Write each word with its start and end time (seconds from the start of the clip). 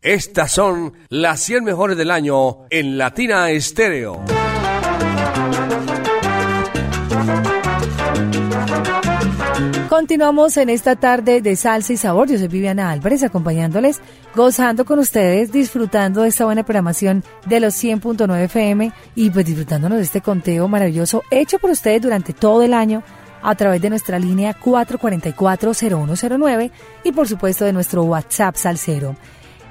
Estas 0.00 0.52
son 0.52 0.92
las 1.08 1.40
100 1.40 1.64
mejores 1.64 1.96
del 1.96 2.12
año 2.12 2.66
en 2.70 2.98
Latina 2.98 3.50
Estéreo. 3.50 4.22
Continuamos 9.88 10.56
en 10.56 10.68
esta 10.68 10.94
tarde 10.94 11.42
de 11.42 11.56
salsa 11.56 11.92
y 11.92 11.96
sabor. 11.96 12.28
Yo 12.28 12.38
soy 12.38 12.46
Viviana 12.46 12.92
Álvarez 12.92 13.24
acompañándoles, 13.24 14.00
gozando 14.36 14.84
con 14.84 15.00
ustedes, 15.00 15.50
disfrutando 15.50 16.22
de 16.22 16.28
esta 16.28 16.44
buena 16.44 16.62
programación 16.62 17.24
de 17.46 17.58
los 17.58 17.74
100.9 17.74 18.44
FM 18.44 18.92
y 19.16 19.30
pues 19.30 19.46
disfrutándonos 19.46 19.98
de 19.98 20.04
este 20.04 20.20
conteo 20.20 20.68
maravilloso 20.68 21.24
hecho 21.32 21.58
por 21.58 21.70
ustedes 21.70 22.02
durante 22.02 22.32
todo 22.32 22.62
el 22.62 22.72
año 22.72 23.02
a 23.42 23.56
través 23.56 23.82
de 23.82 23.90
nuestra 23.90 24.20
línea 24.20 24.56
444-0109 24.60 26.70
y 27.02 27.10
por 27.10 27.26
supuesto 27.26 27.64
de 27.64 27.72
nuestro 27.72 28.04
WhatsApp 28.04 28.54
Salcero. 28.54 29.16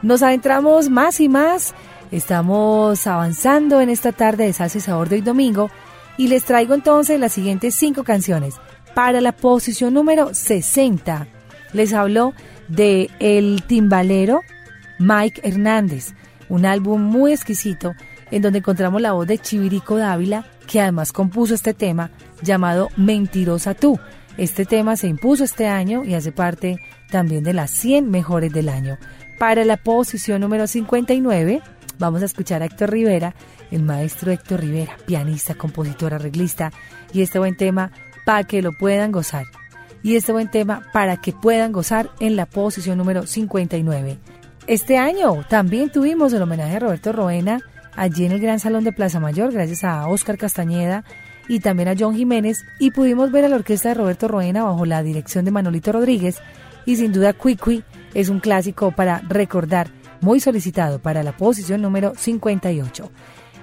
Nos 0.04 0.21
adentramos 0.21 0.89
más 0.89 1.20
y 1.20 1.27
más, 1.27 1.73
estamos 2.11 3.08
avanzando 3.08 3.81
en 3.81 3.90
esta 3.90 4.12
tarde 4.12 4.45
de 4.45 4.54
salsa 4.54 4.77
y 4.77 4.81
sabor 4.81 5.09
de 5.09 5.16
hoy 5.16 5.21
domingo 5.21 5.71
y 6.17 6.27
les 6.27 6.45
traigo 6.45 6.76
entonces 6.76 7.20
las 7.20 7.34
siguientes 7.34 7.76
cinco 7.76 8.04
canciones. 8.04 8.55
Para 8.94 9.21
la 9.21 9.31
posición 9.31 9.95
número 9.95 10.34
60 10.34 11.27
les 11.73 11.94
hablo 11.94 12.34
de 12.68 13.09
El 13.20 13.63
Timbalero 13.63 14.41
Mike 14.99 15.41
Hernández, 15.44 16.13
un 16.48 16.66
álbum 16.66 17.02
muy 17.02 17.34
exquisito 17.34 17.93
en 18.29 18.41
donde 18.43 18.59
encontramos 18.59 19.02
la 19.02 19.13
voz 19.13 19.26
de 19.26 19.40
Chivirico 19.40 19.98
Dávila, 19.98 20.45
que 20.68 20.79
además 20.79 21.12
compuso 21.12 21.55
este 21.55 21.73
tema 21.73 22.12
llamado 22.43 22.90
Mentirosa 22.98 23.73
tú. 23.73 23.99
Este 24.38 24.66
tema 24.66 24.95
se 24.95 25.07
impuso 25.07 25.43
este 25.43 25.68
año 25.68 26.04
y 26.04 26.13
hace 26.13 26.32
parte 26.32 26.77
también 27.09 27.43
de 27.43 27.54
las 27.54 27.71
100 27.71 28.12
mejores 28.12 28.54
del 28.54 28.70
año. 28.70 28.99
Para 29.38 29.66
la 29.66 29.77
posición 29.77 30.41
número 30.41 30.66
59 30.66 31.62
vamos 32.00 32.22
a 32.22 32.26
escuchar 32.26 32.64
a 32.64 32.66
Héctor 32.66 32.91
Rivera, 32.91 33.36
el 33.72 33.84
maestro 33.84 34.32
Héctor 34.32 34.62
Rivera, 34.62 34.98
pianista, 35.05 35.55
compositor, 35.55 36.13
arreglista, 36.13 36.71
y 37.13 37.21
este 37.21 37.40
buen 37.40 37.55
tema 37.55 37.91
para 38.26 38.44
que 38.46 38.62
lo 38.62 38.71
puedan 38.74 39.12
gozar. 39.12 39.46
Y 40.04 40.16
este 40.16 40.32
buen 40.32 40.49
tema 40.49 40.84
para 40.94 41.18
que 41.18 41.34
puedan 41.34 41.71
gozar 41.71 42.10
en 42.20 42.35
la 42.35 42.46
posición 42.46 42.98
número 42.98 43.26
59. 43.26 44.18
Este 44.68 44.98
año 44.98 45.44
también 45.48 45.91
tuvimos 45.91 46.34
el 46.34 46.41
homenaje 46.41 46.76
a 46.76 46.79
Roberto 46.79 47.12
Roena 47.12 47.60
allí 47.96 48.26
en 48.26 48.32
el 48.32 48.40
Gran 48.40 48.60
Salón 48.60 48.84
de 48.84 48.91
Plaza 48.91 49.20
Mayor, 49.20 49.51
gracias 49.51 49.84
a 49.84 50.07
Oscar 50.07 50.38
Castañeda 50.38 51.04
y 51.48 51.60
también 51.60 51.90
a 51.90 51.96
John 51.98 52.16
Jiménez, 52.16 52.63
y 52.79 52.91
pudimos 52.91 53.32
ver 53.32 53.46
a 53.46 53.49
la 53.49 53.55
orquesta 53.55 53.90
de 53.90 53.96
Roberto 53.96 54.27
Roena 54.27 54.63
bajo 54.63 54.85
la 54.85 55.01
dirección 55.01 55.46
de 55.46 55.51
Manolito 55.51 55.91
Rodríguez, 55.91 56.41
y 56.85 56.98
sin 56.98 57.12
duda 57.12 57.34
Quiqui 57.34 57.84
es 58.18 58.29
un 58.29 58.40
clásico 58.40 58.90
para 58.90 59.20
recordar, 59.20 59.91
muy 60.21 60.40
solicitado 60.40 60.98
para 60.98 61.21
la 61.21 61.37
posición 61.37 61.84
número 61.84 62.13
58. 62.18 63.12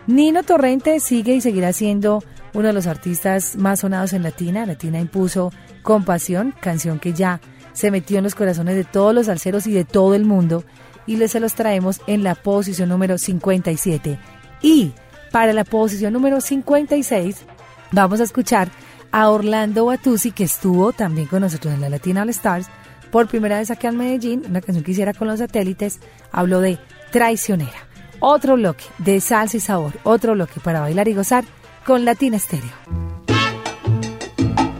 Nino 0.06 0.44
Torrente 0.44 1.00
sigue 1.00 1.34
y 1.34 1.40
seguirá 1.40 1.72
siendo 1.72 2.22
uno 2.52 2.68
de 2.68 2.72
los 2.72 2.86
artistas 2.86 3.56
más 3.56 3.80
sonados 3.80 4.12
en 4.12 4.22
Latina. 4.22 4.64
Latina 4.64 5.00
impuso 5.00 5.50
Compasión, 5.82 6.54
canción 6.60 7.00
que 7.00 7.12
ya 7.12 7.40
se 7.72 7.90
metió 7.90 8.18
en 8.18 8.24
los 8.24 8.36
corazones 8.36 8.76
de 8.76 8.84
todos 8.84 9.12
los 9.12 9.28
alceros 9.28 9.66
y 9.66 9.72
de 9.72 9.84
todo 9.84 10.14
el 10.14 10.24
mundo 10.24 10.62
y 11.04 11.16
les 11.16 11.32
se 11.32 11.40
los 11.40 11.54
traemos 11.54 12.00
en 12.06 12.22
la 12.22 12.36
posición 12.36 12.90
número 12.90 13.18
57. 13.18 14.20
Y 14.62 14.92
para 15.32 15.52
la 15.52 15.64
posición 15.64 16.12
número 16.12 16.40
56 16.40 17.44
vamos 17.90 18.20
a 18.20 18.24
escuchar 18.24 18.68
a 19.10 19.30
Orlando 19.30 19.86
Batusi 19.86 20.30
que 20.30 20.44
estuvo 20.44 20.92
también 20.92 21.26
con 21.26 21.40
nosotros 21.40 21.74
en 21.74 21.80
la 21.80 21.88
Latina 21.88 22.22
All 22.22 22.28
Stars 22.30 22.68
por 23.14 23.28
primera 23.28 23.58
vez 23.58 23.70
aquí 23.70 23.86
en 23.86 23.96
Medellín, 23.96 24.42
una 24.48 24.60
canción 24.60 24.82
que 24.82 24.90
hiciera 24.90 25.14
con 25.14 25.28
los 25.28 25.38
satélites, 25.38 26.00
habló 26.32 26.58
de 26.58 26.80
Traicionera. 27.12 27.86
Otro 28.18 28.56
bloque 28.56 28.82
de 28.98 29.20
salsa 29.20 29.56
y 29.56 29.60
sabor, 29.60 29.92
otro 30.02 30.32
bloque 30.32 30.58
para 30.58 30.80
bailar 30.80 31.06
y 31.06 31.14
gozar 31.14 31.44
con 31.86 32.04
Latina 32.04 32.38
Estéreo. 32.38 32.72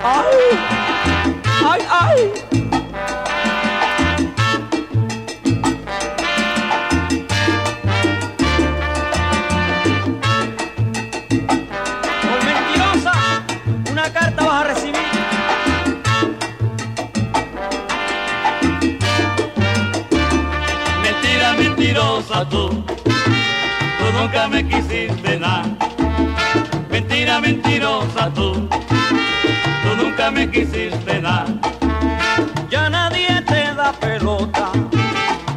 ¡Ay! 0.01 0.25
¡Ay, 1.65 1.81
ay! 1.89 2.64
Tú, 22.49 22.69
tú 22.69 24.05
nunca 24.19 24.49
me 24.49 24.67
quisiste 24.67 25.39
nada. 25.39 25.65
Mentira 26.91 27.39
mentirosa 27.41 28.31
tú, 28.33 28.67
tú 28.69 30.03
nunca 30.03 30.31
me 30.31 30.51
quisiste 30.51 31.21
nada. 31.21 31.47
Ya 32.71 32.89
nadie 32.89 33.43
te 33.47 33.75
da 33.75 33.93
pelota, 33.93 34.71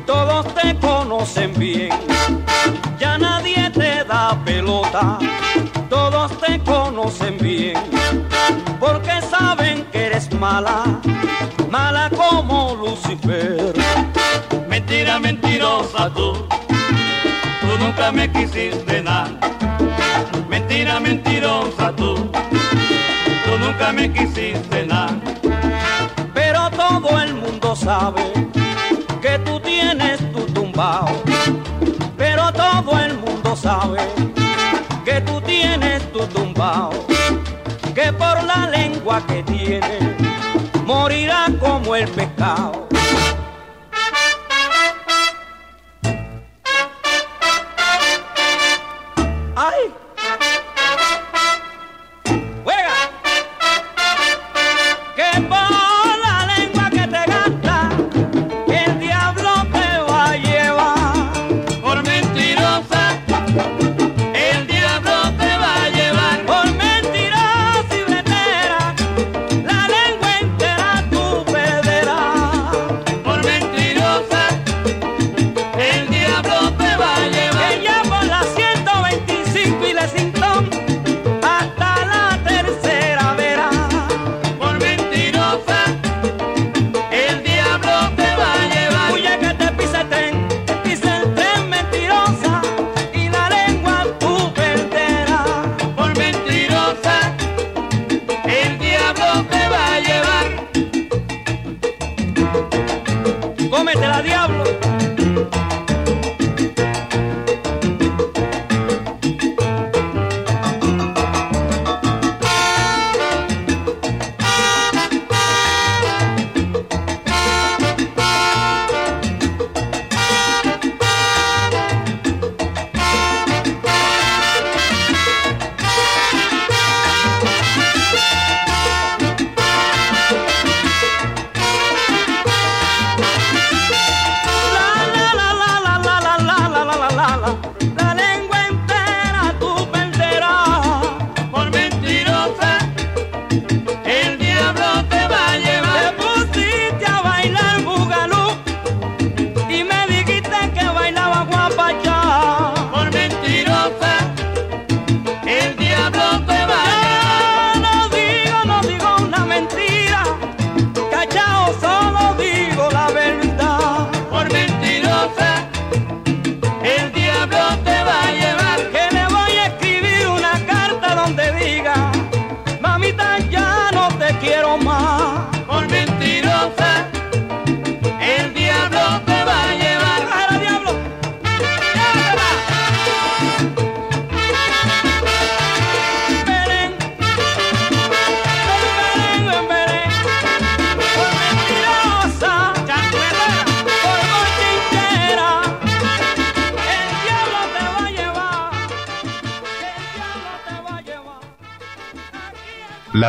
todos 0.05 0.53
te 0.55 0.75
conocen 0.75 1.53
bien. 1.57 1.89
Ya 2.99 3.17
nadie 3.17 3.69
te 3.69 4.03
da 4.03 4.38
pelota, 4.44 5.19
todos 5.89 6.38
te 6.41 6.59
conocen 6.59 7.38
bien. 7.38 7.78
Porque 8.79 9.22
saben 9.29 9.85
que 9.85 10.07
eres 10.07 10.31
mala, 10.34 10.84
mala 11.69 12.09
como 12.09 12.75
Lucifer. 12.75 13.73
Mentira 14.67 15.17
mentirosa 15.19 16.09
tú 16.13 16.47
nunca 17.97 18.12
me 18.12 18.31
quisiste 18.31 19.02
nada. 19.02 19.31
Mentira 20.47 21.00
mentirosa 21.00 21.91
tú, 21.96 22.16
tú 22.16 23.58
nunca 23.59 23.91
me 23.91 24.12
quisiste 24.13 24.85
nada. 24.85 25.18
Pero 26.34 26.69
todo 26.69 27.19
el 27.19 27.34
mundo 27.34 27.75
sabe 27.75 28.22
que 29.19 29.40
tú 29.40 29.59
tienes 29.59 30.19
tu 30.31 30.41
tumbao. 30.53 31.08
Pero 32.18 32.53
todo 32.53 33.00
el 33.00 33.18
mundo 33.18 33.56
sabe 33.56 34.00
que 35.03 35.19
tú 35.22 35.41
tienes 35.41 36.12
tu 36.12 36.19
tumbao. 36.28 36.91
Que 37.96 38.14
por 38.14 38.44
la 38.44 38.69
lengua 38.69 39.25
que 39.25 39.41
tiene 39.41 39.97
morirá 40.85 41.47
como 41.59 41.96
el 41.96 42.08
pecado. 42.09 42.88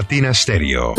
Latina 0.08 0.32
Stereo. 0.32 0.94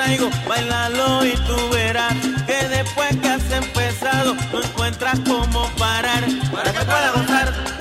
traigo, 0.00 0.30
bailalo 0.48 1.26
y 1.26 1.34
tú 1.46 1.56
verás 1.70 2.14
que 2.46 2.68
después 2.68 3.14
que 3.18 3.28
has 3.28 3.52
empezado 3.52 4.34
no 4.50 4.62
encuentras 4.62 5.20
cómo 5.20 5.70
parar 5.78 6.24
para 6.50 6.72
que 6.72 6.84
pueda 6.86 7.10
gozar. 7.12 7.79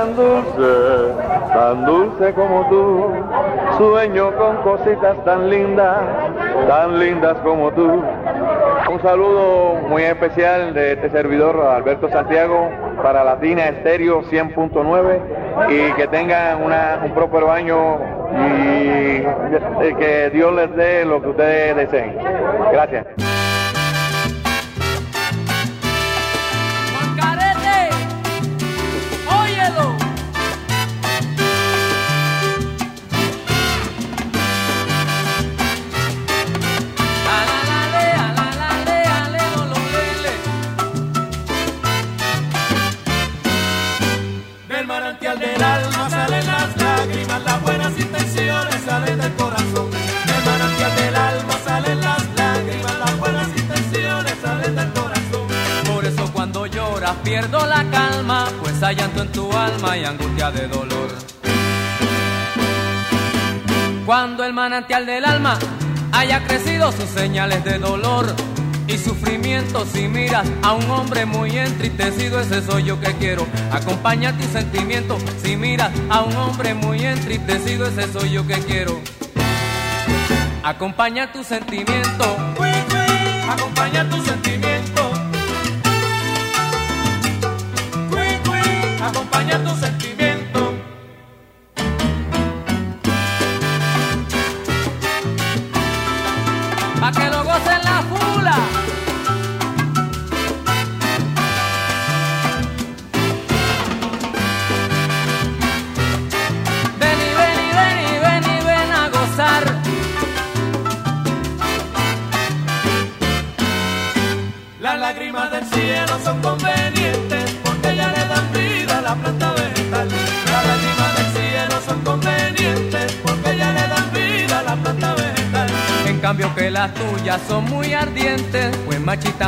Tan 0.00 0.16
dulce, 0.16 1.12
tan 1.52 1.84
dulce 1.84 2.32
como 2.32 2.68
tú. 2.70 3.12
Sueño 3.76 4.34
con 4.36 4.56
cositas 4.62 5.22
tan 5.24 5.50
lindas, 5.50 5.98
tan 6.66 6.98
lindas 6.98 7.36
como 7.42 7.70
tú. 7.72 8.02
Un 8.90 9.02
saludo 9.02 9.74
muy 9.88 10.02
especial 10.02 10.72
de 10.72 10.92
este 10.92 11.10
servidor, 11.10 11.60
Alberto 11.60 12.08
Santiago, 12.08 12.70
para 13.02 13.24
Latina 13.24 13.68
Estéreo 13.68 14.22
100.9 14.22 15.20
y 15.68 15.92
que 15.92 16.06
tengan 16.08 16.62
un 16.62 17.14
próspero 17.14 17.52
año 17.52 17.98
y 18.32 19.94
que 19.98 20.30
Dios 20.32 20.54
les 20.54 20.74
dé 20.76 21.04
lo 21.04 21.20
que 21.20 21.28
ustedes 21.28 21.76
deseen. 21.76 22.16
Gracias. 22.72 23.29
Manantial 64.80 65.04
del 65.04 65.24
alma 65.26 65.58
haya 66.10 66.42
crecido 66.46 66.90
sus 66.90 67.10
señales 67.10 67.62
de 67.64 67.78
dolor 67.78 68.34
y 68.86 68.96
sufrimiento, 68.96 69.84
si 69.84 70.08
miras 70.08 70.48
a 70.62 70.72
un 70.72 70.90
hombre 70.90 71.26
muy 71.26 71.54
entristecido, 71.58 72.40
ese 72.40 72.62
soy 72.62 72.84
yo 72.84 72.98
que 72.98 73.12
quiero. 73.16 73.46
Acompaña 73.70 74.34
tu 74.34 74.42
sentimiento, 74.44 75.18
si 75.42 75.56
miras 75.56 75.90
a 76.08 76.22
un 76.22 76.34
hombre 76.34 76.72
muy 76.72 77.04
entristecido, 77.04 77.88
ese 77.88 78.10
soy 78.10 78.30
yo 78.30 78.46
que 78.46 78.58
quiero. 78.60 78.98
Acompaña 80.62 81.30
tu 81.30 81.44
sentimiento, 81.44 82.36
acompaña 83.50 84.08
tu 84.08 84.16
sentimiento. 84.16 84.49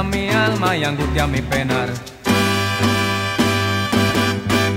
Mi 0.01 0.31
alma 0.31 0.75
y 0.75 0.85
angustian 0.85 1.31
mi 1.31 1.43
penar. 1.43 1.91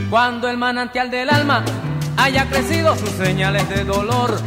Cuando 0.10 0.50
el 0.50 0.58
manantial 0.58 1.10
del 1.10 1.30
alma 1.30 1.64
haya 2.18 2.50
crecido 2.50 2.98
sus 2.98 3.12
señales 3.12 3.68
de 3.70 3.86
dolor 3.86 4.38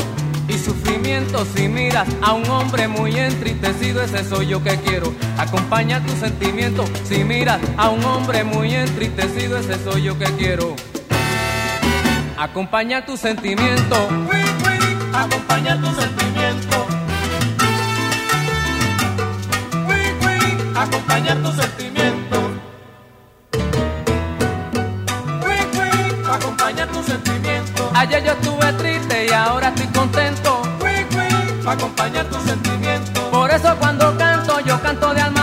y 0.47 0.53
sufrimiento, 0.59 1.47
si 1.57 1.69
miras 1.69 2.07
a 2.21 2.35
un 2.35 2.47
hombre 2.51 2.87
muy 2.87 3.17
entristecido, 3.17 4.03
ese 4.03 4.23
soy 4.25 4.49
yo 4.49 4.63
que 4.63 4.77
quiero. 4.77 5.15
Acompaña 5.39 6.05
tu 6.05 6.13
sentimiento, 6.17 6.85
si 7.05 7.25
miras 7.25 7.61
a 7.79 7.89
un 7.89 8.05
hombre 8.05 8.45
muy 8.45 8.75
entristecido, 8.75 9.57
ese 9.57 9.83
soy 9.83 10.03
yo 10.03 10.19
que 10.19 10.27
quiero. 10.37 10.77
Acompaña 12.37 13.07
tu 13.07 13.17
sentimiento, 13.17 13.97
acompaña 15.15 15.81
tu 15.81 15.87
sentimiento. 15.99 16.88
Acompaña 20.79 21.35
tu 21.43 21.51
sentimiento. 21.51 22.39
Acompaña 26.33 26.87
tu 26.87 27.03
sentimiento. 27.03 27.91
Ayer 27.95 28.23
yo 28.25 28.33
estuve 28.33 28.73
triste 28.75 29.27
y 29.27 29.33
ahora 29.33 29.69
estoy 29.71 29.89
contento. 29.89 30.63
Pa' 31.65 31.73
acompañar 31.73 32.27
tu 32.27 32.39
sentimiento. 32.43 33.29
Por 33.33 33.51
eso 33.51 33.77
cuando 33.81 34.17
canto, 34.17 34.61
yo 34.61 34.81
canto 34.81 35.13
de 35.13 35.21
alma 35.21 35.38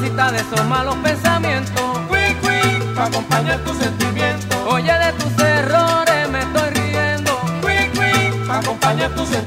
de 0.00 0.38
esos 0.38 0.64
malos 0.66 0.96
pensamientos. 0.96 1.82
Pa' 2.96 3.04
acompañar 3.04 3.58
tu 3.64 3.74
sentimiento. 3.74 4.56
Oye, 4.68 4.92
de 4.92 5.12
tus 5.12 5.44
errores 5.44 6.28
me 6.30 6.40
estoy 6.40 6.70
riendo. 6.70 7.32
Pa' 8.46 8.58
acompañar 8.58 9.10
tu 9.10 9.24
sentimiento. 9.24 9.43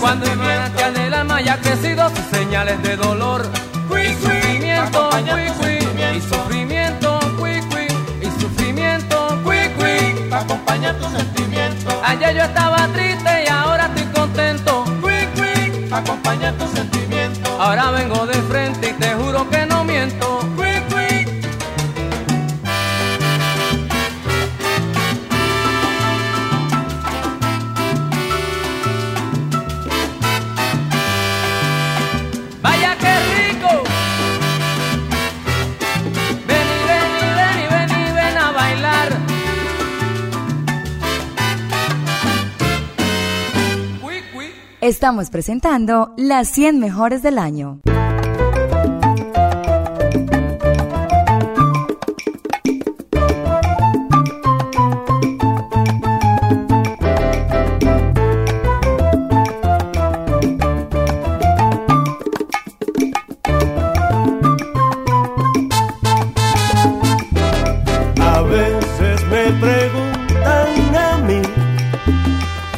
Cuando 0.00 0.26
el 0.26 0.36
manantial 0.38 0.94
del 0.94 1.14
alma 1.14 1.36
haya 1.36 1.60
crecido 1.60 2.08
sus 2.10 2.24
señales 2.30 2.80
de 2.82 2.96
dolor 2.96 3.48
y 3.90 4.14
sufrimiento, 4.14 5.10
cui, 5.10 5.48
cui, 5.58 6.16
y 6.16 6.20
sufrimiento, 6.20 7.18
cui, 7.38 7.60
cui, 7.70 7.86
y 8.20 8.40
sufrimiento, 8.40 9.40
cui, 9.42 9.58
cui. 9.76 10.28
Pa' 10.30 10.40
acompañar 10.40 10.94
tu 10.96 11.08
sentimiento. 11.08 12.00
Ayer 12.04 12.36
yo 12.36 12.42
estaba 12.44 12.88
triste 12.88 13.44
y 13.44 13.48
ahora 13.48 13.86
estoy 13.86 14.04
contento. 14.12 14.84
Cui, 15.00 15.26
cui, 15.34 15.88
pa' 15.88 15.98
acompañar 15.98 16.54
tu 16.54 16.66
sentimiento. 16.68 17.50
Ahora 17.60 17.90
vengo 17.90 18.26
de 18.26 18.40
frente 18.42 18.90
y 18.90 18.92
te 18.92 19.14
juro 19.14 19.48
que 19.50 19.66
no 19.66 19.84
miento. 19.84 20.35
Estamos 44.86 45.30
presentando 45.30 46.14
las 46.16 46.46
100 46.50 46.78
mejores 46.78 47.20
del 47.20 47.38
año. 47.38 47.80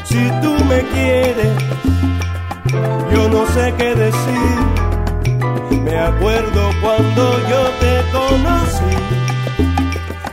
Si 0.09 0.31
tú 0.43 0.53
me 0.65 0.81
quieres, 0.95 1.55
yo 3.12 3.29
no 3.29 3.47
sé 3.53 3.75
qué 3.77 3.95
decir. 3.95 4.59
Me 5.85 5.99
acuerdo 5.99 6.71
cuando 6.83 7.23
yo 7.50 7.62
te 7.83 7.95
conocí, 8.12 8.95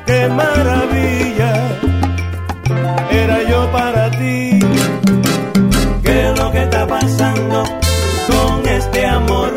qué 0.06 0.28
maravilla 0.30 1.54
era 3.12 3.44
yo 3.50 3.72
para 3.72 4.12
ti. 4.12 4.60
¿Qué 6.04 6.30
es 6.30 6.40
lo 6.40 6.52
que 6.52 6.64
está 6.64 6.88
pasando 6.88 7.64
con 8.30 8.68
este 8.68 9.06
amor? 9.06 9.54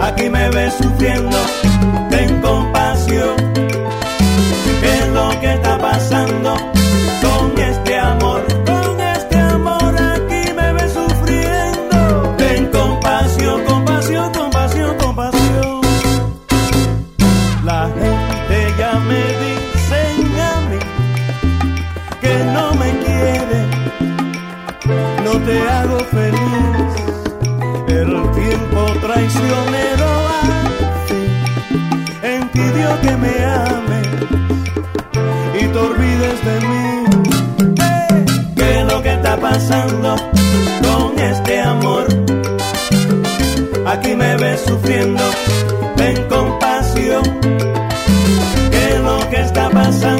Aquí 0.00 0.28
me 0.30 0.48
ves 0.50 0.74
sufriendo, 0.74 1.36
ten 2.10 2.40
compasión. 2.40 3.36
¿Qué 4.82 4.92
es 4.98 5.08
lo 5.08 5.28
que 5.40 5.54
está 5.54 5.78
pasando 5.78 6.69
con 39.70 41.18
este 41.18 41.60
amor? 41.60 42.06
Aquí 43.86 44.14
me 44.16 44.36
ves 44.36 44.60
sufriendo, 44.66 45.22
ten 45.96 46.28
compasión. 46.28 47.22
¿Qué 48.70 48.94
es 48.94 49.00
lo 49.00 49.30
que 49.30 49.40
está 49.40 49.70
pasando 49.70 50.19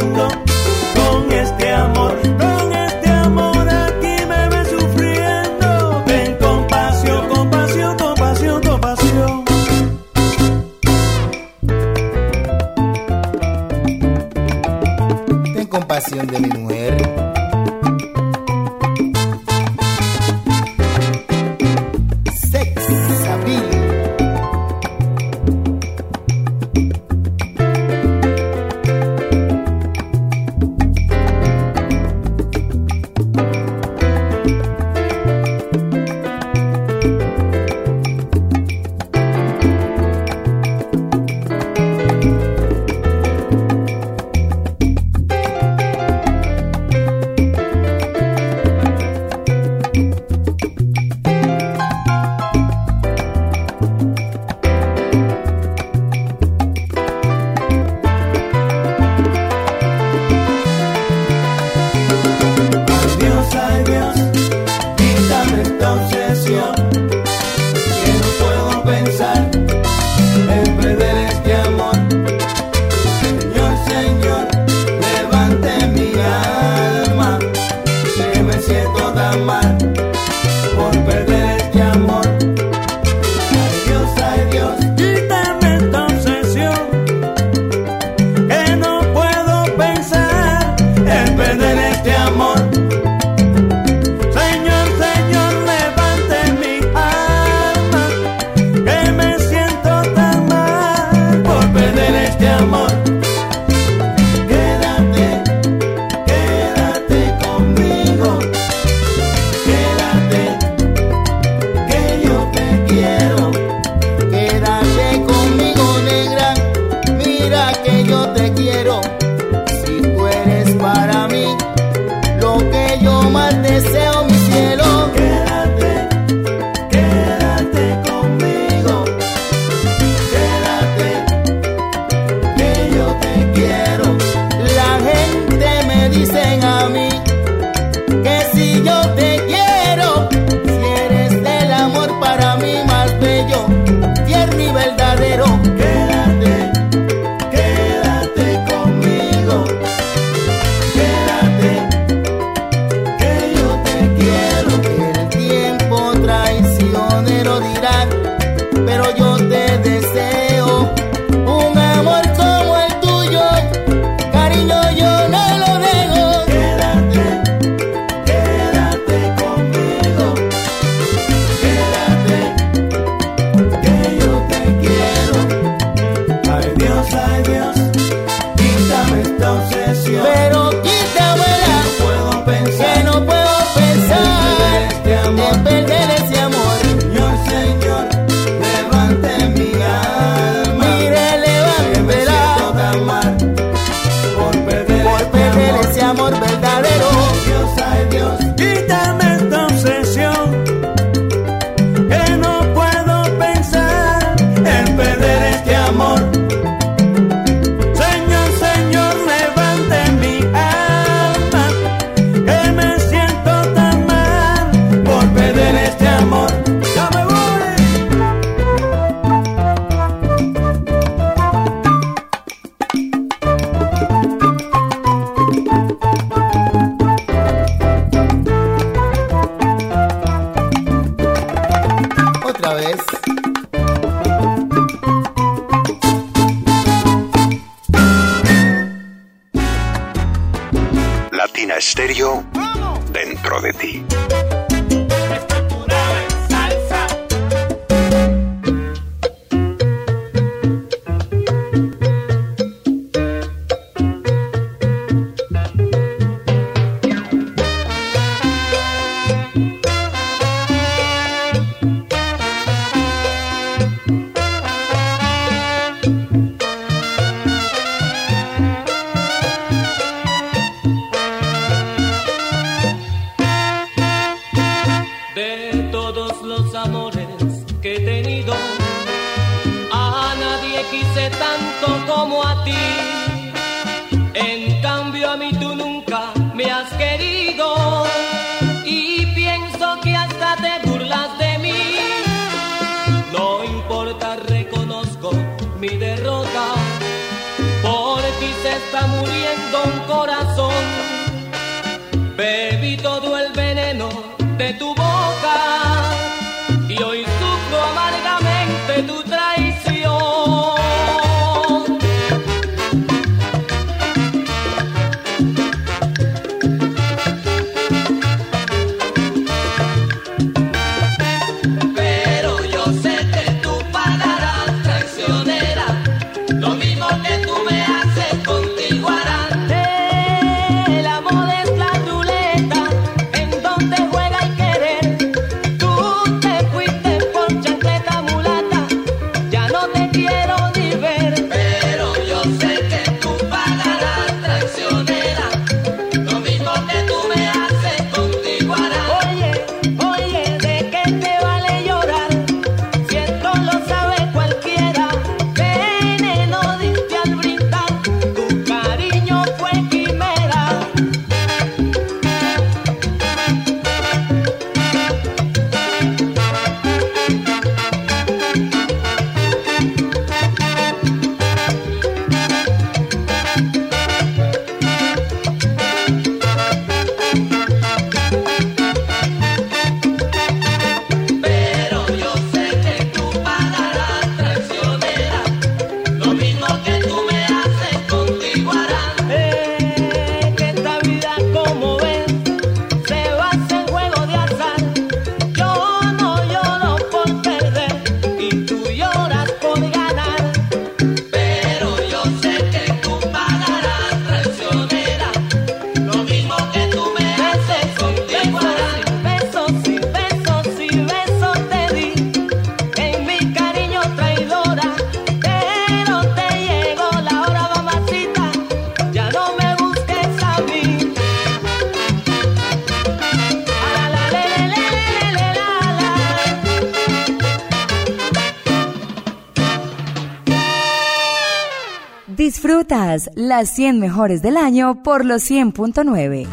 las 433.61 433.69
100 433.75 434.01
mejores 434.01 434.41
del 434.41 434.57
año 434.57 435.03
por 435.03 435.27
los 435.27 435.43
100.9. 435.51 436.49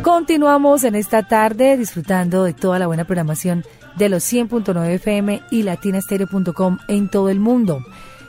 Continuamos 0.00 0.84
en 0.84 0.94
esta 0.94 1.24
tarde 1.24 1.76
disfrutando 1.76 2.44
de 2.44 2.52
toda 2.52 2.78
la 2.78 2.86
buena 2.86 3.04
programación 3.04 3.64
de 3.96 4.08
los 4.08 4.32
100.9 4.32 4.90
FM 4.90 5.42
y 5.50 5.64
latinastereo.com 5.64 6.78
en 6.86 7.10
todo 7.10 7.30
el 7.30 7.40
mundo. 7.40 7.80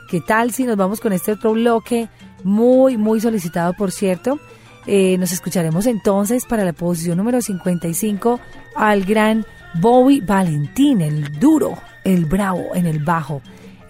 ¿Qué 0.09 0.19
tal 0.19 0.51
si 0.51 0.63
nos 0.63 0.75
vamos 0.75 0.99
con 0.99 1.13
este 1.13 1.33
otro 1.33 1.53
bloque 1.53 2.09
muy, 2.43 2.97
muy 2.97 3.21
solicitado, 3.21 3.73
por 3.73 3.91
cierto? 3.91 4.39
Eh, 4.87 5.15
nos 5.19 5.31
escucharemos 5.31 5.85
entonces 5.85 6.43
para 6.47 6.65
la 6.65 6.73
posición 6.73 7.19
número 7.19 7.39
55 7.39 8.39
al 8.75 9.03
gran 9.03 9.45
Bobby 9.75 10.21
Valentín, 10.21 11.01
el 11.01 11.39
duro, 11.39 11.77
el 12.03 12.25
bravo 12.25 12.75
en 12.75 12.85
el 12.85 12.99
bajo. 12.99 13.41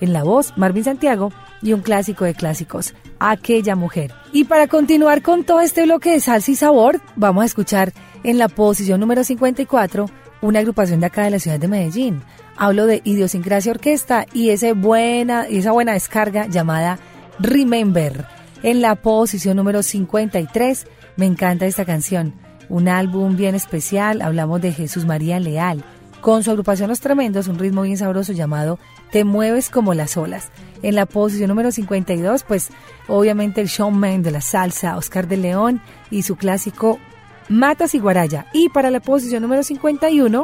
En 0.01 0.13
la 0.13 0.23
voz, 0.23 0.53
Marvin 0.57 0.83
Santiago 0.83 1.31
y 1.61 1.73
un 1.73 1.81
clásico 1.81 2.25
de 2.25 2.33
clásicos, 2.33 2.93
Aquella 3.19 3.75
Mujer. 3.75 4.13
Y 4.31 4.45
para 4.45 4.67
continuar 4.67 5.21
con 5.21 5.43
todo 5.43 5.59
este 5.59 5.83
bloque 5.83 6.11
de 6.11 6.19
salsa 6.19 6.51
y 6.51 6.55
sabor, 6.55 7.01
vamos 7.15 7.43
a 7.43 7.45
escuchar 7.45 7.91
en 8.23 8.37
la 8.37 8.47
posición 8.47 8.99
número 8.99 9.23
54 9.23 10.05
una 10.41 10.59
agrupación 10.59 10.99
de 10.99 11.07
acá 11.07 11.23
de 11.23 11.31
la 11.31 11.39
ciudad 11.39 11.59
de 11.59 11.67
Medellín. 11.67 12.21
Hablo 12.55 12.85
de 12.85 13.01
Idiosincrasia 13.03 13.71
Orquesta 13.71 14.25
y, 14.33 14.49
ese 14.49 14.73
buena, 14.73 15.45
esa 15.47 15.71
buena 15.71 15.93
descarga 15.93 16.47
llamada 16.47 16.99
Remember. 17.39 18.25
En 18.63 18.81
la 18.81 18.95
posición 18.95 19.57
número 19.57 19.83
53, 19.83 20.85
me 21.15 21.25
encanta 21.25 21.65
esta 21.65 21.85
canción. 21.85 22.33
Un 22.67 22.87
álbum 22.87 23.35
bien 23.35 23.55
especial, 23.55 24.21
hablamos 24.21 24.61
de 24.61 24.73
Jesús 24.73 25.05
María 25.05 25.39
Leal. 25.39 25.83
Con 26.21 26.43
su 26.43 26.51
agrupación 26.51 26.89
Los 26.89 26.99
Tremendos, 26.99 27.47
un 27.47 27.58
ritmo 27.58 27.84
bien 27.84 27.97
sabroso 27.97 28.34
llamado 28.34 28.77
Te 29.12 29.23
mueves 29.23 29.69
como 29.69 29.93
las 29.93 30.17
olas. 30.17 30.51
En 30.82 30.95
la 30.95 31.05
posición 31.05 31.47
número 31.47 31.71
52, 31.71 32.43
pues 32.43 32.71
obviamente 33.08 33.62
el 33.62 33.67
showman 33.67 34.21
de 34.21 34.32
la 34.32 34.41
salsa, 34.41 34.97
Oscar 34.97 35.29
de 35.29 35.38
León, 35.38 35.82
y 36.12 36.23
su 36.23 36.36
clásico 36.36 36.99
Matas 37.47 37.95
y 37.95 37.99
Guaraya. 37.99 38.47
Y 38.53 38.67
para 38.69 38.91
la 38.91 38.99
posición 38.99 39.43
número 39.43 39.63
51, 39.63 40.43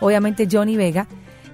obviamente 0.00 0.46
Johnny 0.50 0.76
Vega, 0.76 1.06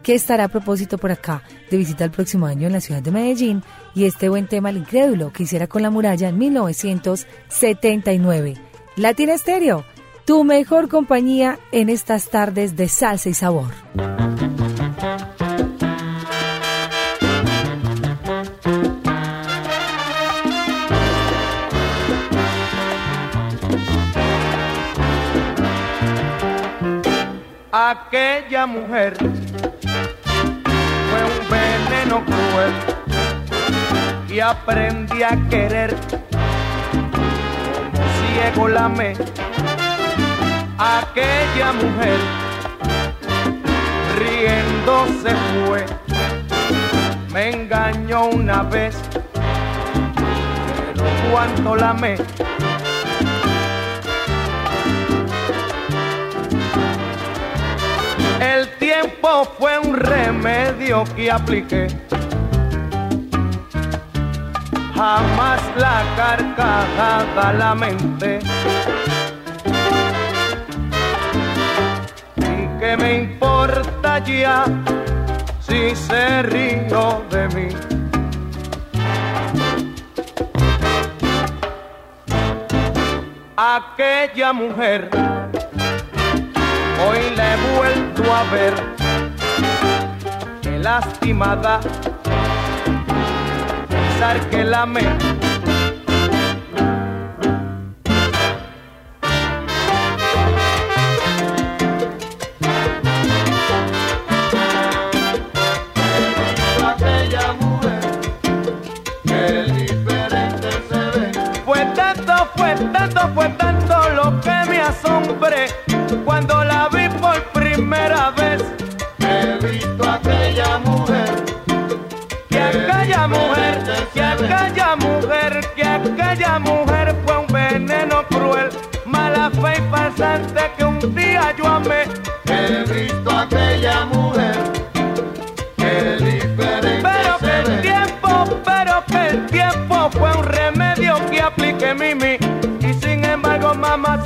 que 0.02 0.14
estará 0.14 0.44
a 0.44 0.48
propósito 0.48 0.96
por 0.98 1.12
acá 1.12 1.42
de 1.70 1.76
visita 1.76 2.04
el 2.04 2.10
próximo 2.10 2.46
año 2.46 2.66
en 2.66 2.72
la 2.72 2.80
ciudad 2.80 3.02
de 3.02 3.12
Medellín, 3.12 3.62
y 3.94 4.04
este 4.04 4.28
buen 4.28 4.48
tema, 4.48 4.70
El 4.70 4.78
Incrédulo, 4.78 5.32
que 5.32 5.44
hiciera 5.44 5.68
con 5.68 5.82
la 5.82 5.90
muralla 5.90 6.28
en 6.28 6.38
1979. 6.38 8.54
Latina 8.96 9.34
Estéreo, 9.34 9.84
tu 10.30 10.44
mejor 10.44 10.88
compañía 10.88 11.58
en 11.72 11.88
estas 11.88 12.30
tardes 12.30 12.76
de 12.76 12.86
salsa 12.86 13.28
y 13.30 13.34
sabor. 13.34 13.72
Aquella 27.72 28.66
mujer 28.66 29.16
fue 31.08 31.22
un 31.24 31.50
veneno 31.50 32.24
cruel 32.24 32.72
y 34.28 34.38
aprendí 34.38 35.24
a 35.24 35.36
querer. 35.48 35.96
Como 36.92 38.06
ciego 38.20 38.68
la 38.68 38.88
me 38.88 39.14
aquella 40.80 41.72
mujer 41.74 42.18
riendo 44.18 45.06
se 45.22 45.36
fue. 45.66 45.84
Me 47.32 47.50
engañó 47.50 48.24
una 48.26 48.62
vez, 48.62 48.96
pero 50.94 51.04
cuando 51.30 51.76
la 51.76 51.92
me 51.92 52.16
El 58.40 58.68
tiempo 58.78 59.44
fue 59.58 59.78
un 59.78 59.94
remedio 59.94 61.04
que 61.14 61.30
apliqué. 61.30 61.88
Jamás 64.94 65.60
la 65.76 66.02
carcajada 66.16 67.52
la 67.52 67.74
mente. 72.80 72.86
¿Y 72.86 72.86
qué 72.86 72.96
me 72.96 73.14
importa 73.14 74.18
ya 74.18 74.64
si 75.60 75.94
se 75.94 76.42
río 76.42 77.22
de 77.30 77.48
mí? 77.48 77.68
Aquella 83.56 84.52
mujer 84.54 85.10
hoy 87.06 87.36
la 87.36 87.54
he 87.54 87.76
vuelto 87.76 88.34
a 88.34 88.44
ver. 88.44 88.74
Qué 90.62 90.78
lastimada 90.78 91.80
pensar 93.88 94.40
que 94.50 94.64
la 94.64 94.86
me 94.86 95.02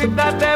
that 0.06 0.38
they 0.38 0.53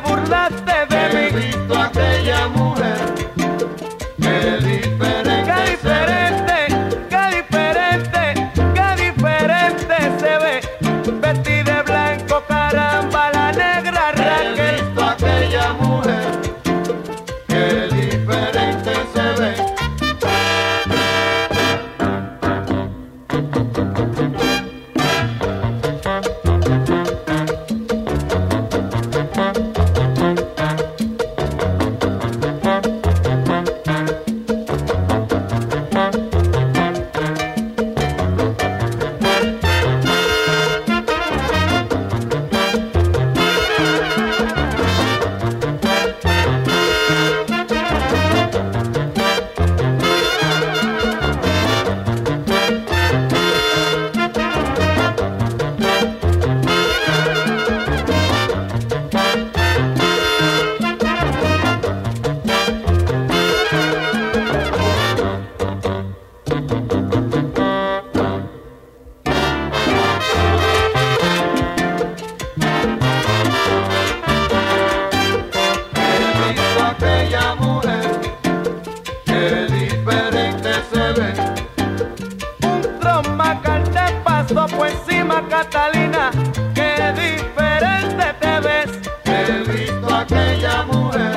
pasó 84.54 84.76
por 84.76 84.86
encima, 84.88 85.42
Catalina. 85.48 86.30
Qué 86.74 87.12
diferente 87.12 88.34
te 88.40 88.60
ves. 88.60 88.90
He 89.24 89.62
visto 89.70 90.14
aquella 90.14 90.82
mujer, 90.84 91.36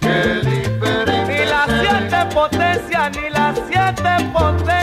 qué 0.00 0.40
diferente 0.44 1.44
Ni 1.44 1.50
la 1.50 1.64
se 1.66 1.72
ve. 1.72 1.88
siete 1.88 2.34
potencia, 2.34 3.10
ni 3.10 3.30
la 3.30 3.54
siete 3.68 4.30
potencia. 4.32 4.81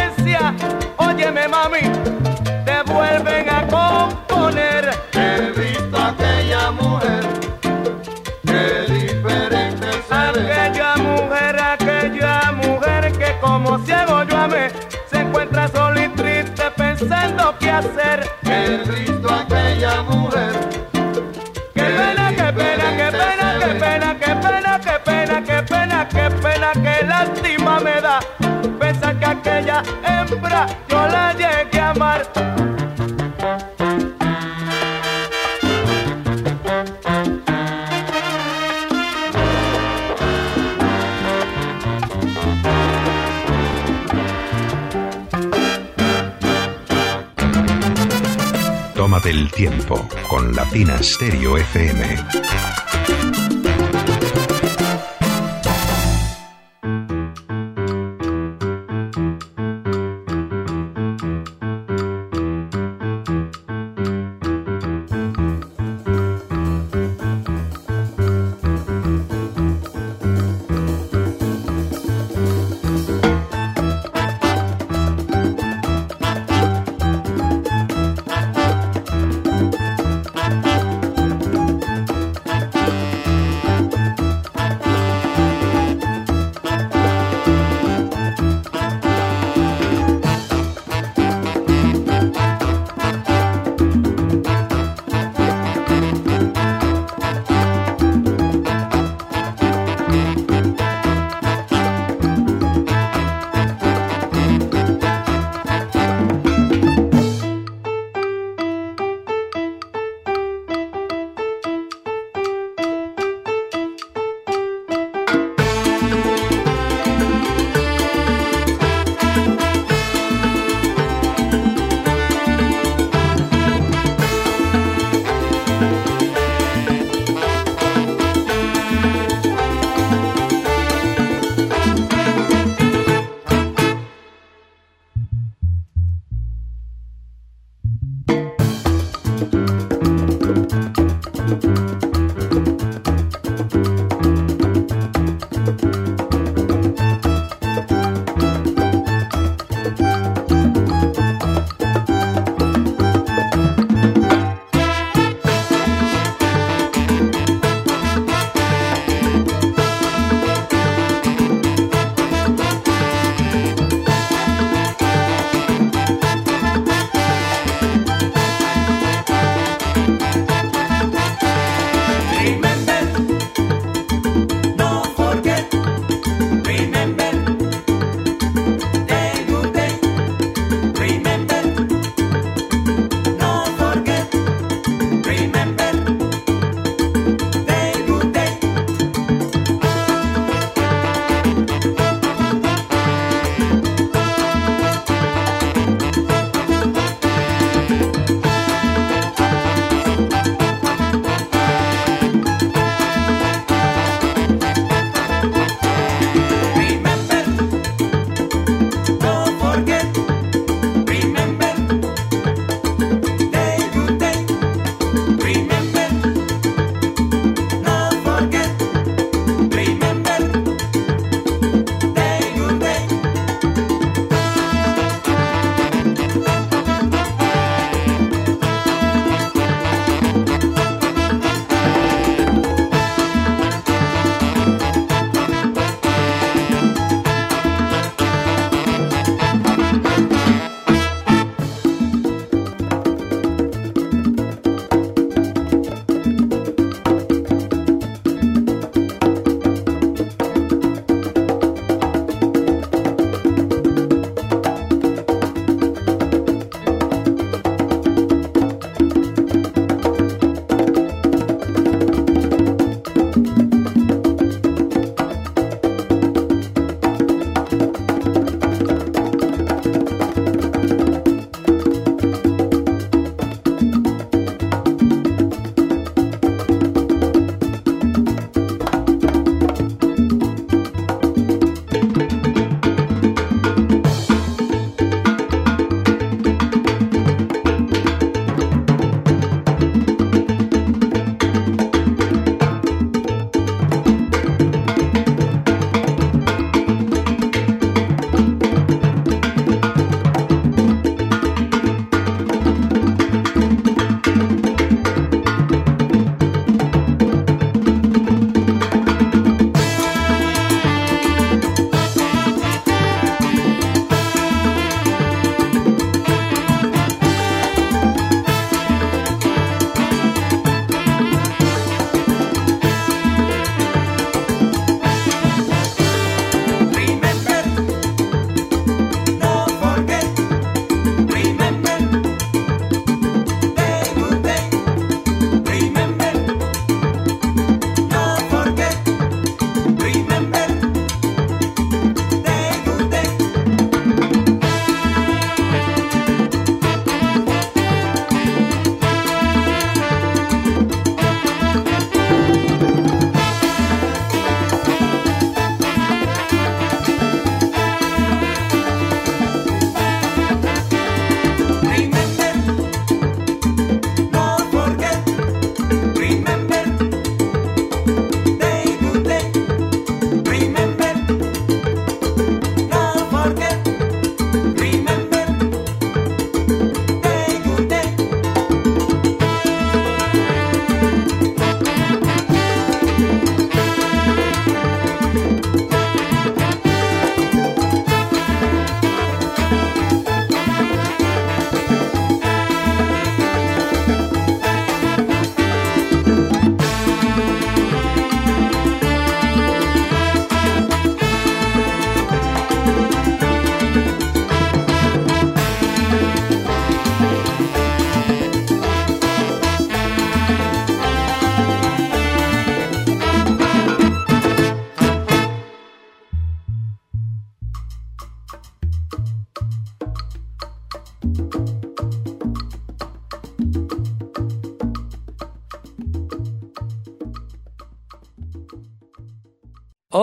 Hacer. 17.79 18.29
Visto 18.89 19.33
aquella 19.33 20.01
mujer, 20.03 20.53
Qué 21.73 21.81
pena, 21.81 22.29
qué 22.29 22.53
pena, 22.53 22.87
qué 22.97 23.09
pena, 23.17 23.47
qué 23.59 23.73
pena, 23.83 24.19
qué 24.19 24.35
pena, 24.35 24.79
qué 24.79 24.99
pena, 25.05 25.43
qué 25.43 25.63
pena, 25.63 26.07
qué 26.09 26.29
pena, 26.41 26.71
qué 26.73 27.05
lástima 27.05 27.79
me 27.79 28.01
da. 28.01 28.19
Pensar 28.79 29.17
que 29.19 29.25
aquella 29.25 29.83
Tómate 49.29 49.41
el 49.41 49.51
tiempo 49.51 50.07
con 50.27 50.55
Latina 50.55 51.01
Stereo 51.03 51.57
FM. 51.57 52.68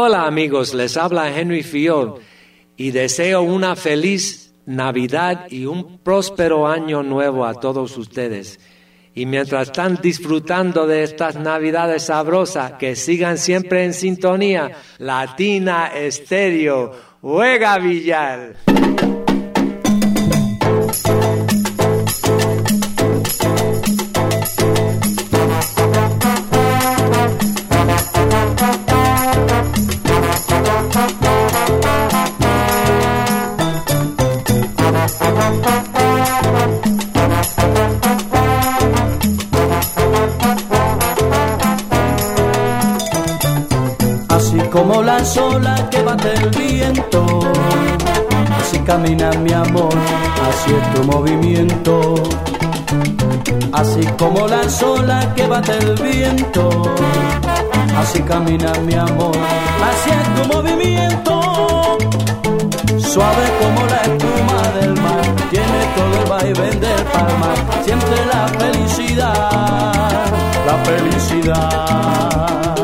Hola 0.06 0.24
amigos, 0.24 0.72
les 0.72 0.96
habla 0.96 1.36
Henry 1.36 1.64
Field 1.64 2.20
y 2.76 2.92
deseo 2.92 3.42
una 3.42 3.74
feliz 3.74 4.54
Navidad 4.64 5.48
y 5.50 5.66
un 5.66 5.98
próspero 5.98 6.68
año 6.68 7.02
nuevo 7.02 7.44
a 7.44 7.54
todos 7.54 7.98
ustedes. 7.98 8.60
Y 9.16 9.26
mientras 9.26 9.66
están 9.66 9.98
disfrutando 10.00 10.86
de 10.86 11.02
estas 11.02 11.34
Navidades 11.34 12.04
sabrosas, 12.04 12.74
que 12.74 12.94
sigan 12.94 13.36
siempre 13.36 13.84
en 13.84 13.92
sintonía, 13.92 14.76
Latina 14.98 15.88
Estéreo, 15.88 16.92
Juega 17.20 17.76
Villar. 17.78 18.54
Olas 45.36 45.80
que 45.90 46.02
bate 46.02 46.34
el 46.34 46.50
viento, 46.50 47.26
así 48.60 48.78
camina 48.80 49.30
mi 49.42 49.52
amor, 49.52 49.94
así 50.48 50.72
es 50.72 50.94
tu 50.94 51.02
movimiento. 51.04 52.14
Así 53.72 54.06
como 54.18 54.46
las 54.46 54.82
olas 54.82 55.26
que 55.34 55.46
bate 55.46 55.76
el 55.78 55.94
viento, 55.96 56.68
así 57.98 58.22
camina 58.22 58.72
mi 58.86 58.94
amor, 58.94 59.36
así 59.88 60.10
es 60.10 60.34
tu 60.34 60.42
movimiento. 60.54 61.40
Suave 62.98 63.46
como 63.60 63.86
la 63.86 64.00
espuma 64.02 64.62
del 64.80 64.94
mar, 65.02 65.24
tiene 65.50 65.80
todo 65.96 66.14
el 66.22 66.28
vaivén 66.30 66.80
del 66.80 67.02
palmar, 67.12 67.56
siempre 67.84 68.16
la 68.32 68.48
felicidad, 68.60 69.50
la 70.66 70.76
felicidad. 70.84 72.75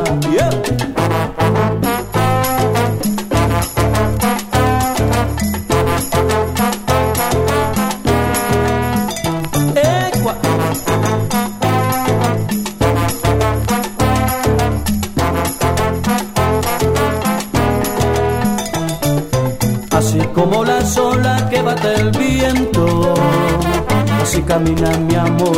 Camina 24.52 24.90
mi 24.98 25.14
amor, 25.14 25.56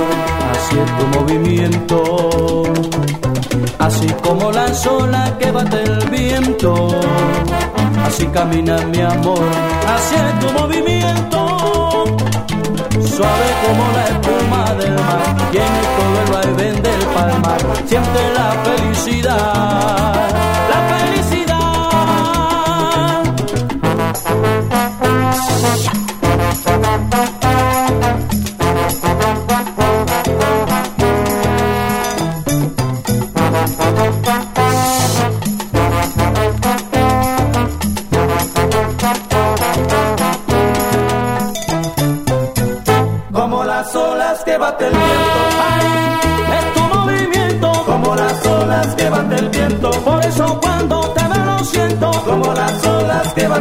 tu 0.97 1.19
movimiento. 1.19 2.63
Así 3.81 4.07
como 4.23 4.53
las 4.53 4.87
olas 4.87 5.33
que 5.33 5.51
bate 5.51 5.83
el 5.83 6.09
viento, 6.11 6.91
así 8.07 8.25
camina 8.29 8.77
mi 8.93 9.01
amor, 9.01 9.49
tu 10.41 10.49
movimiento. 10.61 11.41
Suave 13.15 13.49
como 13.65 13.85
la 13.97 14.05
espuma 14.13 14.65
del 14.75 14.95
mar, 15.09 15.51
tiene 15.51 15.81
todo 15.97 16.17
el 16.23 16.29
vaivén 16.33 16.83
del 16.83 17.03
palmar, 17.17 17.61
siente 17.89 18.21
la 18.33 18.35
la 18.37 18.49
felicidad. 18.63 20.54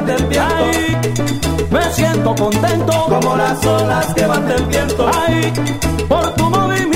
Viento, 0.06 0.40
ay, 0.40 0.98
me 1.72 1.94
siento 1.94 2.36
contento. 2.36 3.06
Como 3.10 3.36
las 3.36 3.66
olas 3.66 4.14
que 4.14 4.26
bate 4.26 4.56
el 4.56 4.66
viento, 4.66 5.12
ay, 5.14 5.54
por 6.08 6.34
tu 6.36 6.50
movimiento. 6.50 6.93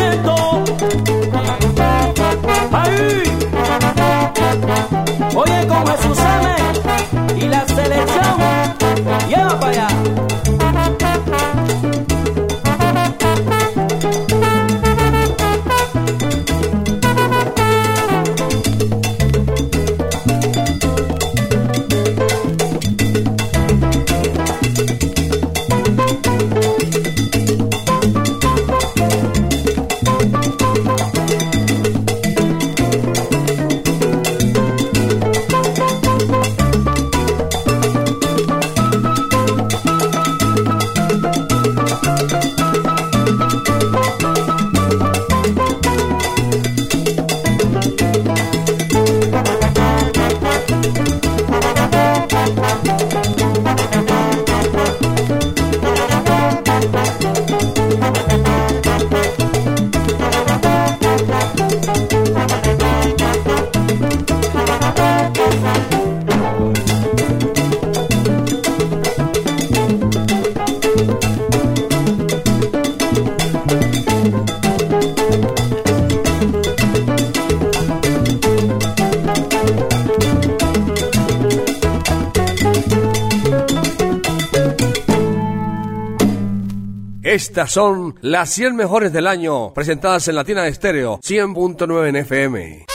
Estas 87.58 87.72
son 87.72 88.14
las 88.22 88.52
100 88.52 88.76
mejores 88.76 89.12
del 89.12 89.26
año, 89.26 89.74
presentadas 89.74 90.28
en 90.28 90.36
Latina 90.36 90.68
Estéreo 90.68 91.18
100.9 91.22 92.10
en 92.10 92.16
FM. 92.18 92.87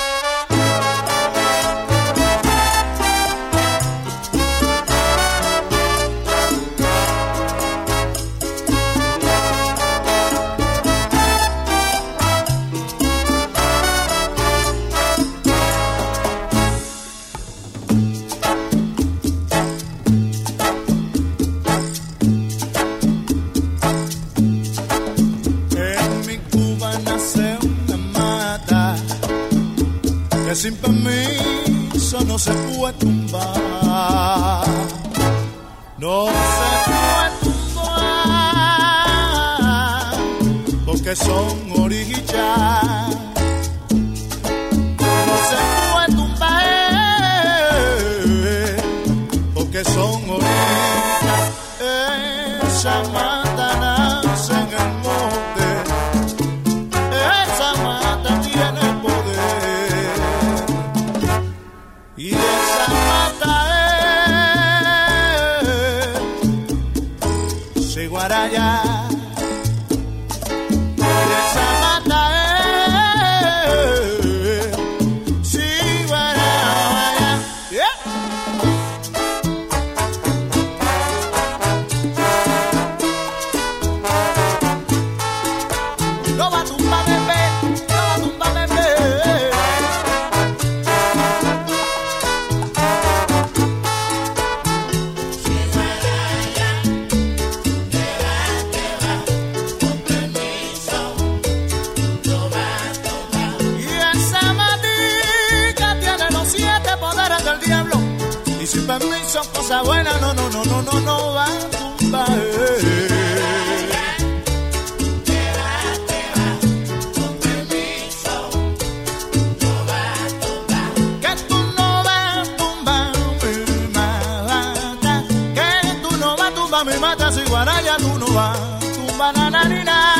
para 127.64 127.76
allá 127.78 127.96
tú 127.96 128.18
no 128.18 128.26
vas, 128.34 128.58
tu 128.80 129.16
banana 129.16 130.11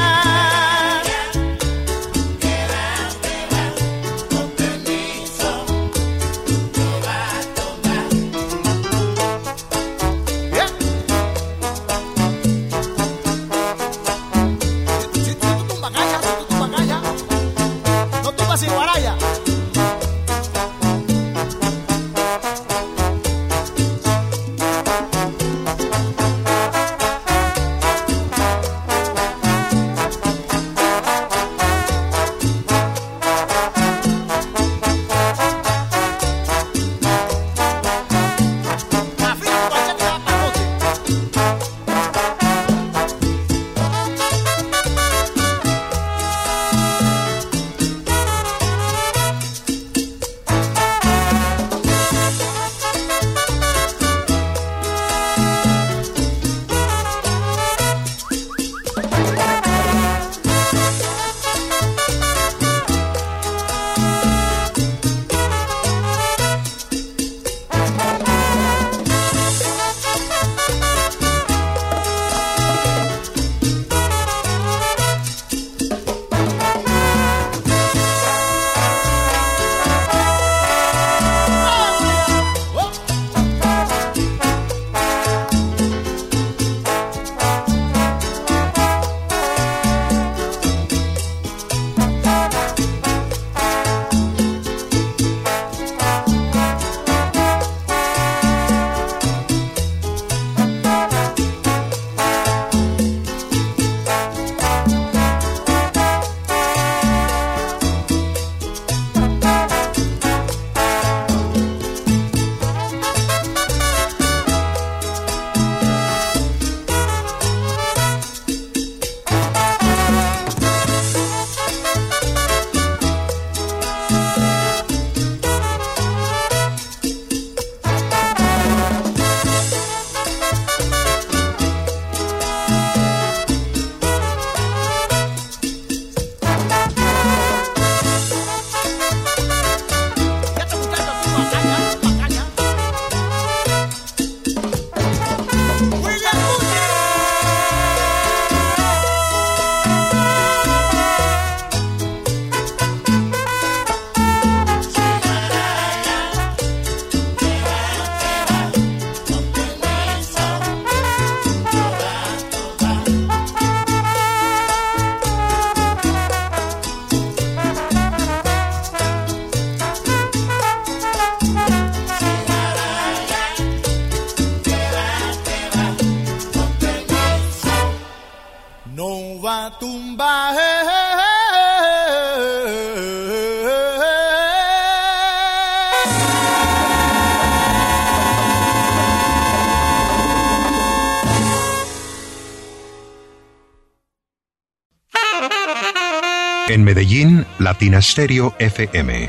Medellín, 196.85 197.47
Latina 197.59 198.01
Stereo 198.03 198.55
FM. 198.59 199.29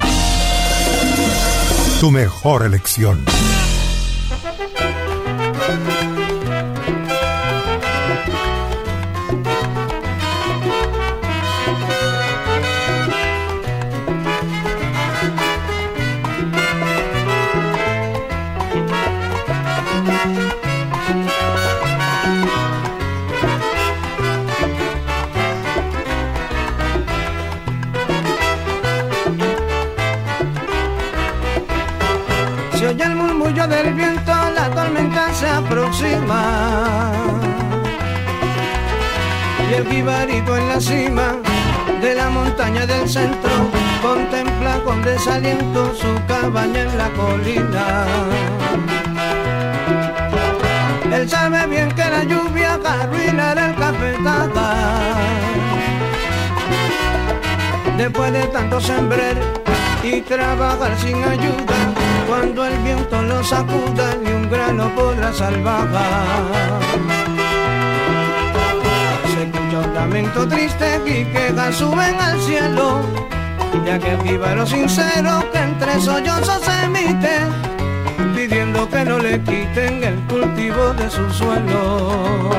Tu 1.99 2.11
mejor 2.11 2.65
elección. 2.65 3.23
Ibarito 40.03 40.57
en 40.57 40.67
la 40.67 40.81
cima 40.81 41.37
de 42.01 42.13
la 42.13 42.29
montaña 42.29 42.85
del 42.85 43.07
centro 43.07 43.51
contempla 44.01 44.83
con 44.83 45.01
desaliento 45.01 45.95
su 45.95 46.13
cabaña 46.27 46.81
en 46.81 46.97
la 46.97 47.09
colina. 47.11 48.05
Él 51.09 51.29
sabe 51.29 51.67
bien 51.67 51.89
que 51.93 52.03
la 52.03 52.25
lluvia 52.25 52.77
arruinará 52.85 53.67
el 53.67 53.75
cafetada. 53.75 54.75
Después 57.97 58.33
de 58.33 58.43
tanto 58.47 58.81
sembrar 58.81 59.37
y 60.03 60.19
trabajar 60.19 60.99
sin 60.99 61.23
ayuda, 61.23 61.77
cuando 62.27 62.65
el 62.65 62.77
viento 62.79 63.21
lo 63.21 63.41
sacuda 63.41 64.15
ni 64.21 64.31
un 64.31 64.49
grano 64.49 64.93
podrá 64.95 65.31
salvar 65.31 65.87
muchos 69.73 69.93
lamentos 69.93 70.47
tristes 70.49 71.01
y 71.05 71.25
quedan 71.25 71.73
suben 71.73 72.15
al 72.19 72.39
cielo. 72.41 73.01
Ya 73.85 73.97
que 73.97 74.15
vivero 74.17 74.65
sincero 74.67 75.43
que 75.51 75.59
entre 75.59 75.99
sollozos 75.99 76.61
se 76.61 76.83
emite, 76.83 77.39
pidiendo 78.35 78.87
que 78.89 79.03
no 79.03 79.17
le 79.17 79.41
quiten 79.41 80.03
el 80.03 80.19
cultivo 80.27 80.93
de 80.93 81.09
su 81.09 81.27
suelo. 81.31 82.51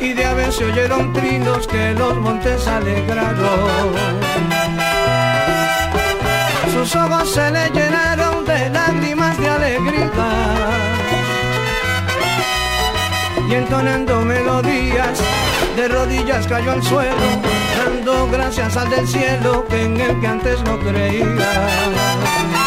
y 0.00 0.12
de 0.12 0.24
aves 0.24 0.56
se 0.56 0.64
oyeron 0.64 1.12
trinos 1.12 1.66
que 1.66 1.92
los 1.94 2.16
montes 2.16 2.66
alegraron. 2.66 3.94
Sus 6.72 6.94
ojos 6.96 7.30
se 7.30 7.50
le 7.50 7.70
llenaron 7.70 8.44
de 8.44 8.70
lágrimas 8.70 9.38
de 9.38 9.48
alegría 9.48 10.10
y 13.48 13.54
entonando 13.54 14.20
melodías 14.22 15.20
de 15.76 15.88
rodillas 15.88 16.46
cayó 16.46 16.72
al 16.72 16.82
suelo 16.82 17.16
dando 17.78 18.28
gracias 18.28 18.76
al 18.76 18.90
del 18.90 19.06
cielo 19.06 19.64
que 19.68 19.82
en 19.82 20.00
el 20.00 20.20
que 20.20 20.26
antes 20.26 20.62
no 20.64 20.78
creía. 20.80 22.65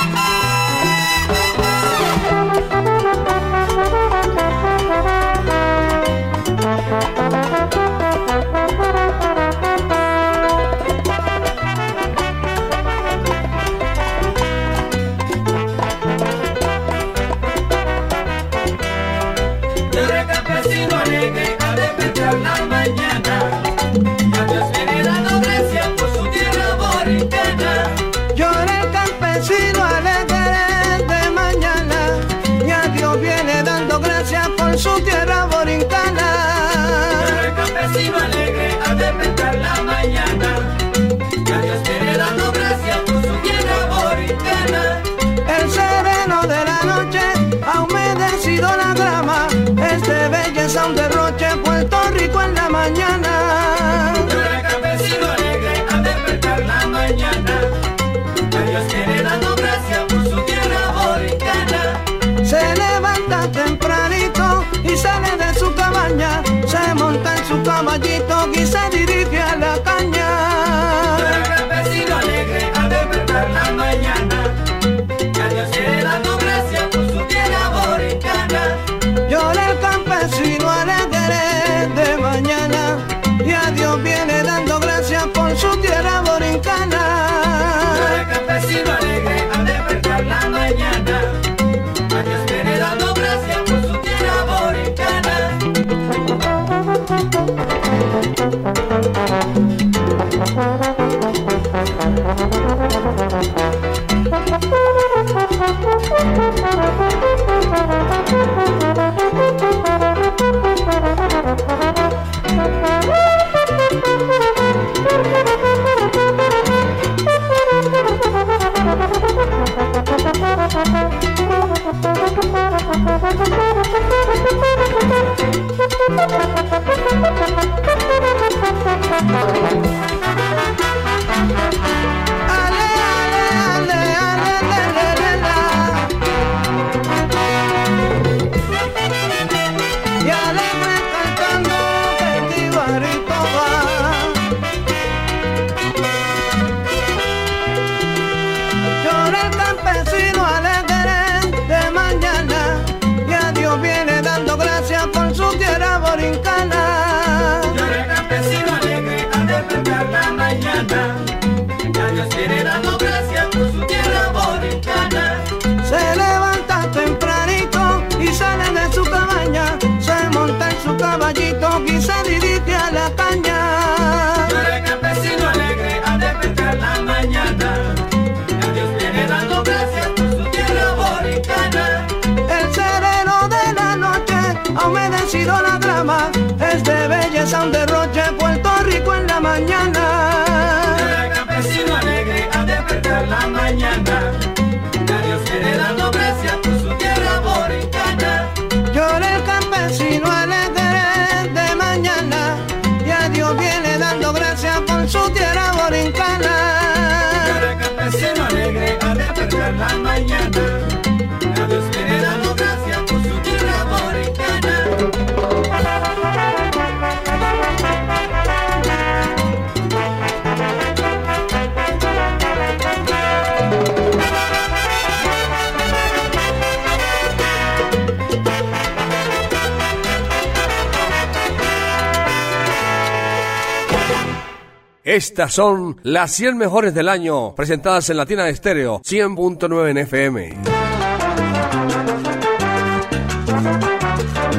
Estas 235.09 235.55
son 235.55 235.97
las 236.03 236.29
100 236.33 236.55
mejores 236.55 236.93
del 236.93 237.09
año, 237.09 237.55
presentadas 237.55 238.07
en 238.11 238.17
Latina 238.17 238.47
Estéreo 238.47 239.01
100.9 239.01 239.89
en 239.89 239.97
FM. 239.97 240.57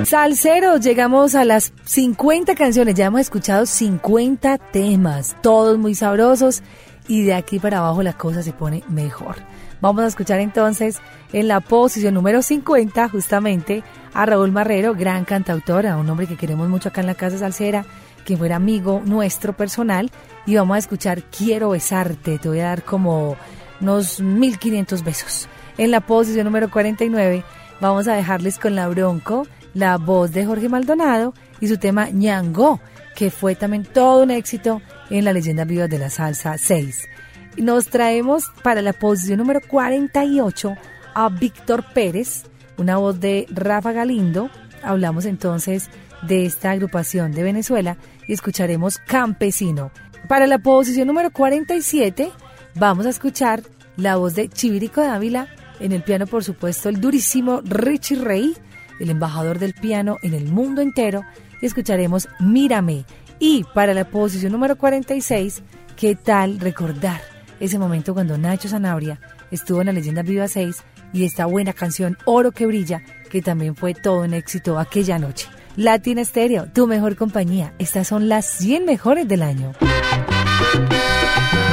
Salseros, 0.05 0.81
llegamos 0.81 1.37
a 1.37 1.45
las 1.45 1.73
50 1.85 2.57
canciones, 2.57 2.97
ya 2.97 3.07
hemos 3.07 3.21
escuchado 3.21 3.65
50 3.65 4.59
temas, 4.59 5.37
todos 5.41 5.79
muy 5.79 5.95
sabrosos 5.95 6.65
y 7.07 7.23
de 7.23 7.35
aquí 7.35 7.61
para 7.61 7.79
abajo 7.79 8.03
la 8.03 8.15
cosa 8.15 8.43
se 8.43 8.53
pone 8.53 8.83
mejor. 8.89 9.37
Vamos 9.81 10.03
a 10.03 10.09
escuchar 10.09 10.41
entonces 10.41 10.99
en 11.33 11.47
la 11.47 11.61
posición 11.61 12.15
número 12.15 12.43
50 12.43 13.09
justamente 13.09 13.85
a 14.15 14.27
Raúl 14.27 14.51
Marrero, 14.51 14.95
gran 14.95 15.25
cantautor, 15.25 15.87
a 15.87 15.97
un 15.97 16.11
hombre 16.11 16.27
que 16.27 16.37
queremos 16.37 16.69
mucho 16.69 16.89
acá 16.89 17.03
en 17.03 17.07
la 17.07 17.15
Casa 17.15 17.39
Salsera, 17.39 17.87
que 18.25 18.37
fuera 18.37 18.57
amigo 18.57 19.03
nuestro 19.05 19.57
personal 19.57 20.11
y 20.47 20.57
vamos 20.57 20.77
a 20.77 20.79
escuchar 20.79 21.23
Quiero 21.25 21.71
besarte, 21.71 22.39
te 22.39 22.49
voy 22.49 22.61
a 22.61 22.67
dar 22.67 22.85
como 22.85 23.37
unos 23.81 24.21
1500 24.21 25.03
besos. 25.03 25.49
En 25.79 25.91
la 25.91 26.01
posición 26.01 26.45
número 26.45 26.71
49 26.71 27.45
vamos 27.81 28.09
a 28.09 28.15
dejarles 28.15 28.59
con 28.59 28.75
la 28.75 28.89
Bronco, 28.89 29.47
la 29.75 29.97
voz 29.97 30.33
de 30.33 30.45
Jorge 30.45 30.69
Maldonado 30.69 31.35
y 31.61 31.69
su 31.69 31.79
tema 31.79 32.11
Ñango, 32.11 32.81
que 33.15 33.31
fue 33.31 33.55
también 33.55 33.85
todo 33.85 34.23
un 34.23 34.31
éxito 34.31 34.83
en 35.11 35.25
la 35.25 35.33
leyenda 35.33 35.65
viva 35.65 35.89
de 35.89 35.99
la 35.99 36.11
salsa 36.11 36.57
6. 36.59 37.09
Nos 37.57 37.87
traemos 37.87 38.45
para 38.63 38.81
la 38.83 38.93
posición 38.93 39.39
número 39.39 39.61
48 39.67 40.77
a 41.15 41.29
Víctor 41.29 41.85
Pérez, 41.93 42.45
una 42.77 42.97
voz 42.97 43.21
de 43.21 43.47
Rafa 43.51 43.93
Galindo. 43.93 44.51
Hablamos 44.83 45.25
entonces 45.25 45.91
de 46.23 46.47
esta 46.47 46.71
agrupación 46.71 47.33
de 47.33 47.43
Venezuela 47.43 47.97
y 48.27 48.33
escucharemos 48.33 48.99
Campesino. 48.99 49.91
Para 50.29 50.47
la 50.47 50.59
posición 50.59 51.07
número 51.07 51.31
47 51.31 52.31
vamos 52.75 53.07
a 53.07 53.11
escuchar 53.11 53.63
la 53.97 54.17
voz 54.17 54.35
de 54.35 54.49
Chivirico 54.49 55.01
de 55.01 55.09
Ávila, 55.09 55.49
en 55.79 55.93
el 55.93 56.03
piano 56.03 56.27
por 56.27 56.45
supuesto 56.45 56.89
el 56.89 57.01
durísimo 57.01 57.61
Richie 57.65 58.17
Rey, 58.17 58.57
el 58.99 59.11
embajador 59.11 59.59
del 59.59 59.75
piano 59.75 60.17
en 60.23 60.35
el 60.35 60.47
mundo 60.47 60.81
entero, 60.81 61.23
y 61.61 61.67
escucharemos 61.67 62.29
Mírame. 62.39 63.05
Y 63.39 63.65
para 63.75 63.95
la 63.95 64.05
posición 64.09 64.53
número 64.53 64.77
46, 64.77 65.63
¿qué 65.97 66.15
tal 66.15 66.61
recordar 66.61 67.21
ese 67.59 67.79
momento 67.79 68.15
cuando 68.15 68.39
Nacho 68.39 68.69
Zanabria 68.69 69.21
estuvo 69.51 69.81
en 69.81 69.87
la 69.87 69.93
Leyenda 69.93 70.23
Viva 70.23 70.49
6 70.49 70.77
y 71.13 71.25
esta 71.25 71.47
buena 71.47 71.73
canción 71.73 72.17
Oro 72.25 72.53
que 72.53 72.67
Brilla, 72.67 73.03
que 73.31 73.43
también 73.43 73.75
fue 73.75 73.95
todo 73.95 74.23
un 74.23 74.35
éxito 74.35 74.79
aquella 74.79 75.19
noche? 75.19 75.49
Latina 75.81 76.23
Stereo, 76.23 76.67
tu 76.67 76.87
mejor 76.87 77.17
compañía. 77.17 77.73
Estas 77.79 78.07
son 78.07 78.29
las 78.29 78.45
100 78.45 78.85
mejores 78.85 79.27
del 79.27 79.41
año. 79.41 79.73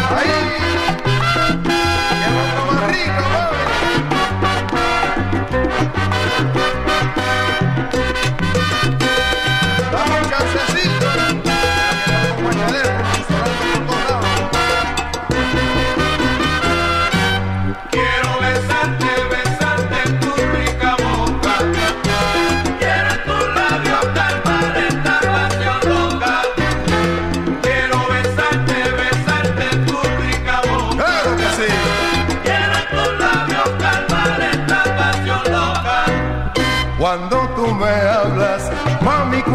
Quiero 0.08 0.47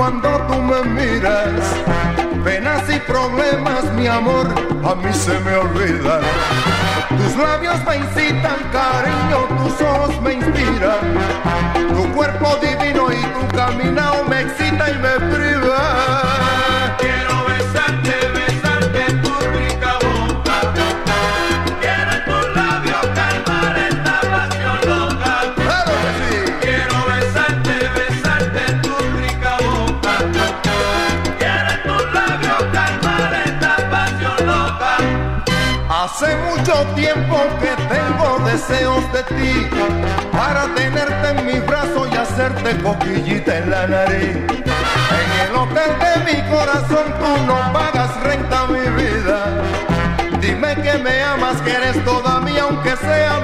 cuando 0.02 0.30
tú 0.48 0.54
me 0.54 0.82
miras, 0.82 1.62
penas 2.42 2.82
y 2.90 2.98
problemas, 3.06 3.84
mi 3.94 4.08
amor, 4.08 4.48
a 4.84 4.96
mí 4.96 5.12
se 5.12 5.38
me 5.38 5.54
olvidan. 5.54 6.22
Tus 7.08 7.36
labios 7.36 7.76
me 7.84 7.98
incitan, 7.98 8.58
cariño, 8.72 9.46
tus 9.62 9.80
ojos 9.80 10.20
me 10.22 10.32
inspiran. 10.32 11.04
Tu 11.94 12.12
cuerpo 12.14 12.48
divino 12.60 13.12
y 13.12 13.22
tu 13.26 13.56
caminado 13.56 14.24
me 14.24 14.40
excita 14.40 14.90
y 14.90 14.98
me 14.98 15.34
priva. 15.36 16.01
Hace 36.14 36.36
mucho 36.36 36.74
tiempo 36.94 37.38
que 37.58 37.74
tengo 37.88 38.38
deseos 38.44 39.02
de 39.14 39.22
ti 39.34 39.66
para 40.30 40.66
tenerte 40.74 41.30
en 41.30 41.46
mi 41.46 41.58
brazo 41.60 42.06
y 42.06 42.14
hacerte 42.14 42.76
coquillita 42.82 43.56
en 43.56 43.70
la 43.70 43.86
nariz. 43.86 44.36
En 44.36 45.48
el 45.48 45.56
hotel 45.56 45.90
de 46.04 46.32
mi 46.34 46.50
corazón 46.50 47.06
tú 47.18 47.46
no 47.46 47.72
pagas 47.72 48.14
renta, 48.24 48.66
mi 48.66 48.86
vida. 49.02 49.62
Dime 50.38 50.76
que 50.82 50.98
me 50.98 51.22
amas, 51.22 51.58
que 51.62 51.72
eres 51.72 52.04
toda 52.04 52.40
mía, 52.40 52.64
aunque 52.64 52.94
sea 52.94 53.40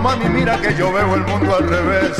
mami, 0.00 0.28
mira 0.28 0.56
que 0.60 0.74
yo 0.74 0.92
veo 0.92 1.14
el 1.14 1.22
mundo 1.22 1.56
al 1.56 1.68
revés. 1.68 2.12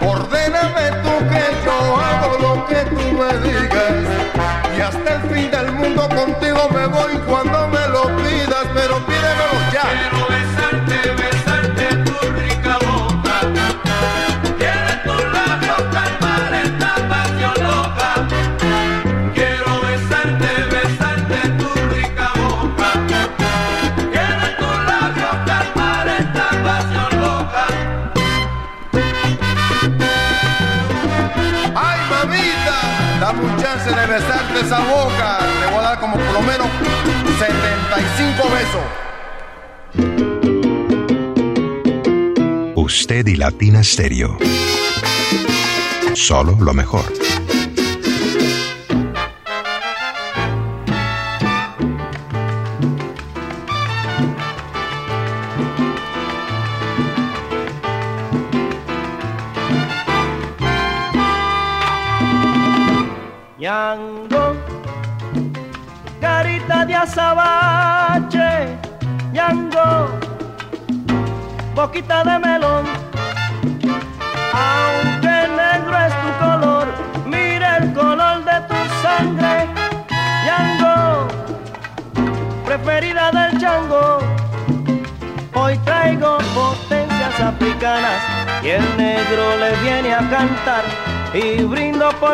Ordéname 0.00 0.90
tú 1.02 1.14
que 1.28 1.44
yo 1.64 1.96
hago 1.96 2.38
lo 2.38 2.66
que 2.66 2.84
tú 2.86 3.04
me 3.18 3.30
digas. 3.48 3.94
Y 4.76 4.80
hasta 4.80 5.14
el 5.16 5.22
fin 5.30 5.50
del 5.50 5.72
mundo 5.72 6.08
contigo 6.08 6.68
me 6.72 6.86
voy 6.86 7.12
cuando 7.26 7.68
me 7.68 7.88
lo 7.88 8.04
pidas, 8.16 8.66
pero 8.74 8.98
pídemelo 9.06 9.58
ya. 9.72 10.23
Chance 33.84 34.00
de 34.00 34.06
besarte 34.06 34.60
esa 34.60 34.78
boca. 34.80 35.38
Te 35.60 35.66
voy 35.66 35.78
a 35.78 35.82
dar 35.82 36.00
como 36.00 36.16
por 36.16 36.32
lo 36.32 36.40
menos 36.40 36.66
75 37.38 38.48
besos. 38.50 38.82
Usted 42.76 43.26
y 43.26 43.36
Latina 43.36 43.82
Stereo. 43.82 44.38
Solo 46.14 46.56
lo 46.60 46.72
mejor. 46.72 47.04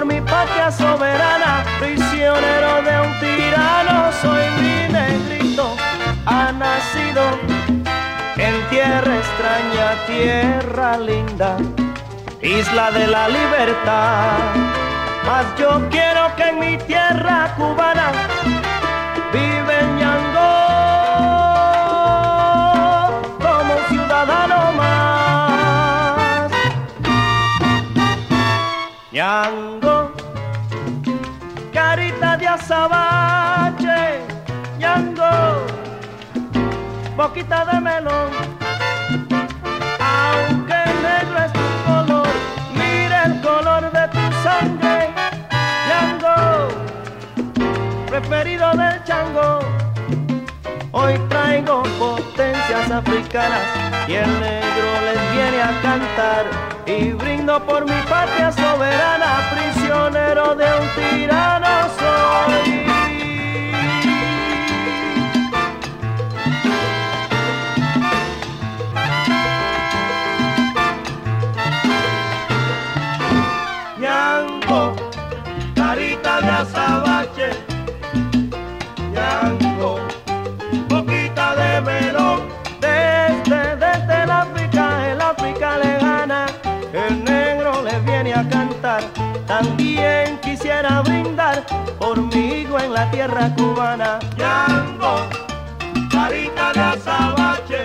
Por 0.00 0.06
mi 0.06 0.20
patria 0.22 0.70
soberana, 0.70 1.62
prisionero 1.78 2.80
de 2.86 3.00
un 3.06 3.12
tirano, 3.20 4.10
soy 4.22 4.44
mi 4.60 4.76
negrito, 4.90 5.76
ha 6.24 6.52
nacido 6.52 7.22
en 8.38 8.54
tierra 8.70 9.16
extraña, 9.22 9.86
tierra 10.06 10.96
linda, 10.96 11.58
isla 12.40 12.90
de 12.92 13.06
la 13.08 13.28
libertad. 13.28 14.38
Mas 15.26 15.44
yo 15.58 15.86
quiero 15.90 16.34
que 16.34 16.44
en 16.44 16.58
mi 16.58 16.78
tierra 16.78 17.54
cubana 17.58 18.10
vive 19.34 19.76
Ñango 19.98 20.52
como 23.38 23.74
un 23.74 23.84
ciudadano 23.90 24.72
más. 24.78 26.50
Ñango, 29.12 29.69
azabache, 32.70 34.20
Ñango, 34.78 35.66
boquita 37.16 37.64
de 37.64 37.80
melón. 37.80 38.30
Aunque 39.98 40.80
negro 41.02 41.38
es 41.46 41.52
tu 41.52 41.68
color, 41.86 42.28
mira 42.74 43.24
el 43.24 43.40
color 43.40 43.90
de 43.90 44.08
tu 44.14 44.24
sangre, 44.44 45.10
Ñango, 45.88 46.68
preferido 48.08 48.70
del 48.72 49.02
chango. 49.04 49.58
Hoy 50.92 51.18
traigo 51.28 51.82
potencias 51.98 52.90
africanas 52.90 53.66
y 54.06 54.14
el 54.14 54.30
negro 54.40 54.88
les 55.06 55.32
viene 55.32 55.62
a 55.62 55.72
cantar. 55.82 56.44
Y 56.86 57.12
brindo 57.12 57.64
por 57.66 57.84
mi 57.84 58.00
patria 58.08 58.50
soberana, 58.52 59.50
prisionero 60.00 60.54
de 60.54 60.64
un 60.64 60.88
tirano 60.94 61.88
soy. 61.98 62.89
Brindar 91.60 91.96
pormigo 91.98 92.78
en 92.78 92.92
la 92.92 93.10
tierra 93.10 93.54
cubana. 93.56 94.18
Ñango, 94.36 95.28
carita 96.10 96.72
de 96.72 96.80
azabache, 96.80 97.82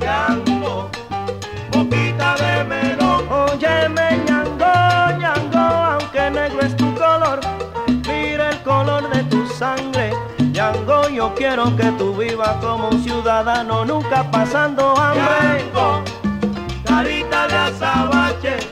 Ñango, 0.00 0.88
boquita 1.72 2.34
de 2.36 2.64
melón. 2.64 3.26
Óyeme, 3.30 4.22
ñango, 4.26 5.18
ñango, 5.18 5.58
aunque 5.58 6.30
negro 6.30 6.60
es 6.62 6.76
tu 6.76 6.94
color, 6.94 7.40
mira 8.06 8.50
el 8.50 8.62
color 8.62 9.10
de 9.10 9.22
tu 9.24 9.46
sangre. 9.46 10.12
Ñango, 10.52 11.08
yo 11.08 11.34
quiero 11.34 11.76
que 11.76 11.90
tú 11.92 12.14
vivas 12.14 12.56
como 12.60 12.88
un 12.88 13.02
ciudadano, 13.02 13.84
nunca 13.84 14.30
pasando 14.30 14.96
hambre. 14.96 15.64
Ñango, 15.74 16.02
carita 16.84 17.46
de 17.48 17.56
azabache. 17.56 18.65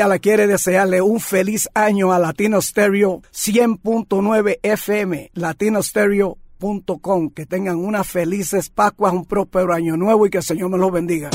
Ayala 0.00 0.18
quiere 0.18 0.46
desearle 0.46 1.02
un 1.02 1.20
feliz 1.20 1.68
año 1.74 2.10
a 2.10 2.18
Latino 2.18 2.62
Stereo 2.62 3.20
100.9 3.34 4.58
FM, 4.62 5.30
latinostereo.com. 5.34 7.28
Que 7.28 7.44
tengan 7.44 7.76
unas 7.76 8.06
felices 8.06 8.70
Pascuas, 8.70 9.12
un 9.12 9.26
próspero 9.26 9.74
año 9.74 9.98
nuevo 9.98 10.24
y 10.24 10.30
que 10.30 10.38
el 10.38 10.44
Señor 10.44 10.70
me 10.70 10.78
los 10.78 10.90
bendiga. 10.90 11.28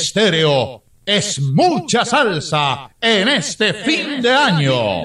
Estéreo 0.00 0.84
es 1.04 1.40
mucha 1.40 2.04
salsa 2.04 2.90
en 3.00 3.28
este 3.28 3.72
fin 3.72 4.20
de 4.20 4.30
año. 4.30 5.02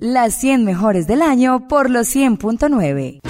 Las 0.00 0.34
100 0.34 0.64
mejores 0.64 1.06
del 1.06 1.22
año 1.22 1.68
por 1.68 1.90
los 1.90 2.14
100.9. 2.14 3.25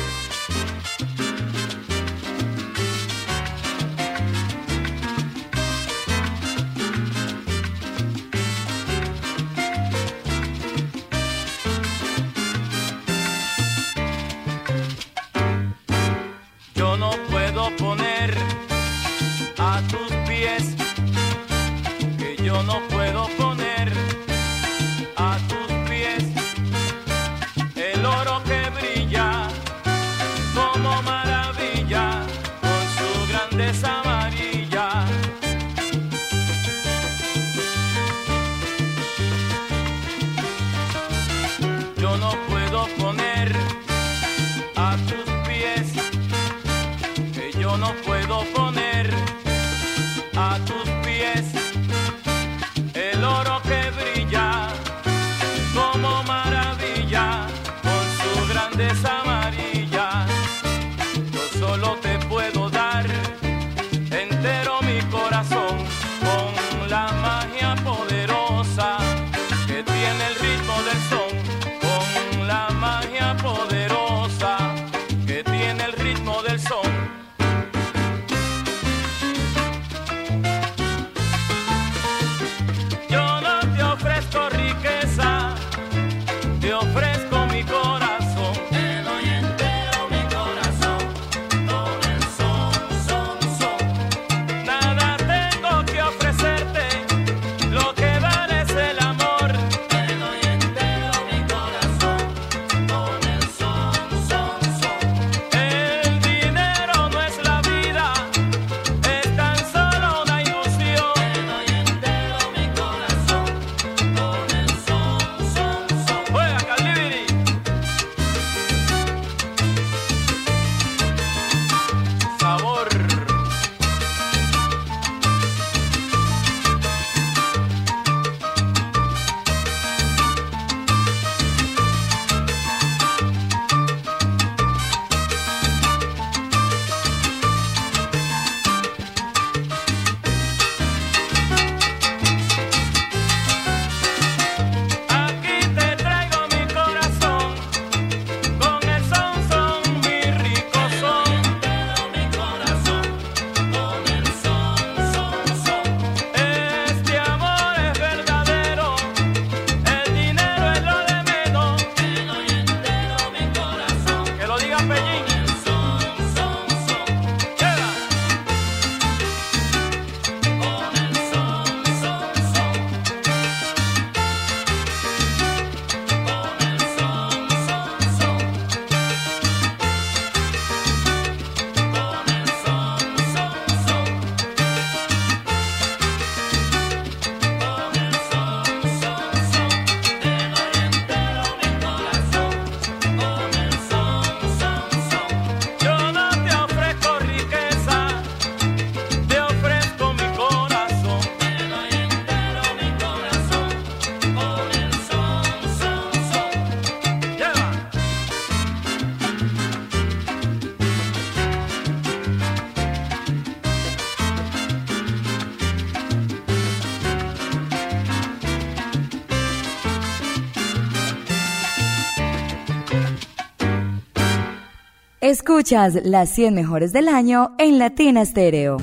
Escuchas 225.27 225.98
las 226.05 226.28
100 226.28 226.55
mejores 226.55 226.93
del 226.93 227.09
año 227.09 227.51
en 227.59 227.81
Latina 227.81 228.24
Stereo. 228.24 228.77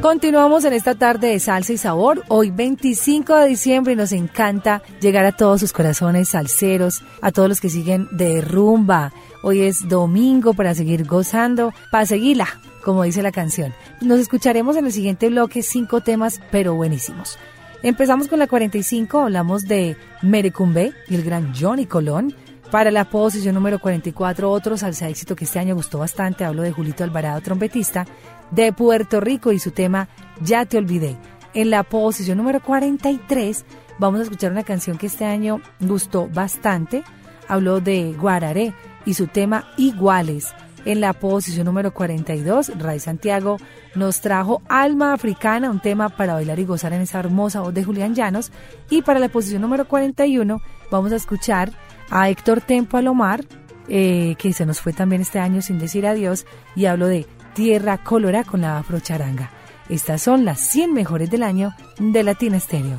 Continuamos 0.00 0.64
en 0.64 0.72
esta 0.72 0.94
tarde 0.94 1.28
de 1.28 1.38
salsa 1.38 1.74
y 1.74 1.76
sabor, 1.76 2.24
hoy 2.28 2.50
25 2.50 3.36
de 3.36 3.48
diciembre 3.48 3.92
y 3.92 3.96
nos 3.96 4.12
encanta 4.12 4.80
llegar 5.02 5.26
a 5.26 5.32
todos 5.32 5.60
sus 5.60 5.74
corazones 5.74 6.30
salseros, 6.30 7.02
a 7.20 7.30
todos 7.30 7.50
los 7.50 7.60
que 7.60 7.68
siguen 7.68 8.08
de 8.12 8.40
rumba. 8.40 9.12
Hoy 9.42 9.60
es 9.60 9.86
domingo 9.86 10.54
para 10.54 10.74
seguir 10.74 11.04
gozando, 11.04 11.74
para 11.92 12.06
seguirla, 12.06 12.48
como 12.82 13.02
dice 13.02 13.20
la 13.20 13.32
canción. 13.32 13.74
Nos 14.00 14.18
escucharemos 14.18 14.78
en 14.78 14.86
el 14.86 14.92
siguiente 14.92 15.28
bloque 15.28 15.62
cinco 15.62 16.00
temas, 16.00 16.40
pero 16.50 16.74
buenísimos. 16.74 17.38
Empezamos 17.82 18.26
con 18.26 18.40
la 18.40 18.48
45, 18.48 19.20
hablamos 19.20 19.62
de 19.62 19.96
Merecumbe 20.22 20.92
y 21.08 21.14
el 21.14 21.22
gran 21.22 21.54
Johnny 21.54 21.86
Colón. 21.86 22.34
Para 22.72 22.90
la 22.90 23.08
posición 23.08 23.54
número 23.54 23.78
44, 23.78 24.50
otro 24.50 24.76
salsa 24.76 25.08
éxito 25.08 25.36
que 25.36 25.44
este 25.44 25.60
año 25.60 25.76
gustó 25.76 25.98
bastante, 25.98 26.44
hablo 26.44 26.62
de 26.62 26.72
Julito 26.72 27.04
Alvarado, 27.04 27.40
trompetista, 27.40 28.04
de 28.50 28.72
Puerto 28.72 29.20
Rico 29.20 29.52
y 29.52 29.60
su 29.60 29.70
tema 29.70 30.08
Ya 30.40 30.66
te 30.66 30.76
olvidé. 30.76 31.16
En 31.54 31.70
la 31.70 31.84
posición 31.84 32.38
número 32.38 32.60
43 32.60 33.64
vamos 34.00 34.20
a 34.20 34.22
escuchar 34.24 34.50
una 34.50 34.64
canción 34.64 34.98
que 34.98 35.06
este 35.06 35.24
año 35.24 35.60
gustó 35.78 36.28
bastante, 36.28 37.04
habló 37.46 37.80
de 37.80 38.12
Guararé 38.12 38.74
y 39.06 39.14
su 39.14 39.28
tema 39.28 39.68
Iguales. 39.76 40.48
En 40.88 41.02
la 41.02 41.12
posición 41.12 41.66
número 41.66 41.92
42, 41.92 42.72
Ray 42.78 42.98
Santiago 42.98 43.58
nos 43.94 44.22
trajo 44.22 44.62
Alma 44.70 45.12
Africana, 45.12 45.70
un 45.70 45.80
tema 45.80 46.08
para 46.08 46.32
bailar 46.32 46.58
y 46.60 46.64
gozar 46.64 46.94
en 46.94 47.02
esa 47.02 47.18
hermosa 47.18 47.60
voz 47.60 47.74
de 47.74 47.84
Julián 47.84 48.14
Llanos. 48.14 48.50
Y 48.88 49.02
para 49.02 49.20
la 49.20 49.28
posición 49.28 49.60
número 49.60 49.86
41 49.86 50.62
vamos 50.90 51.12
a 51.12 51.16
escuchar 51.16 51.72
a 52.08 52.30
Héctor 52.30 52.62
Tempo 52.62 52.96
Alomar, 52.96 53.44
eh, 53.86 54.34
que 54.38 54.54
se 54.54 54.64
nos 54.64 54.80
fue 54.80 54.94
también 54.94 55.20
este 55.20 55.38
año 55.38 55.60
sin 55.60 55.78
decir 55.78 56.06
adiós, 56.06 56.46
y 56.74 56.86
hablo 56.86 57.06
de 57.06 57.26
Tierra 57.52 58.02
Colora 58.02 58.44
con 58.44 58.62
la 58.62 58.78
Afrocharanga. 58.78 59.50
Estas 59.90 60.22
son 60.22 60.46
las 60.46 60.58
100 60.58 60.94
mejores 60.94 61.30
del 61.30 61.42
año 61.42 61.74
de 61.98 62.22
Latina 62.22 62.58
Stereo. 62.58 62.96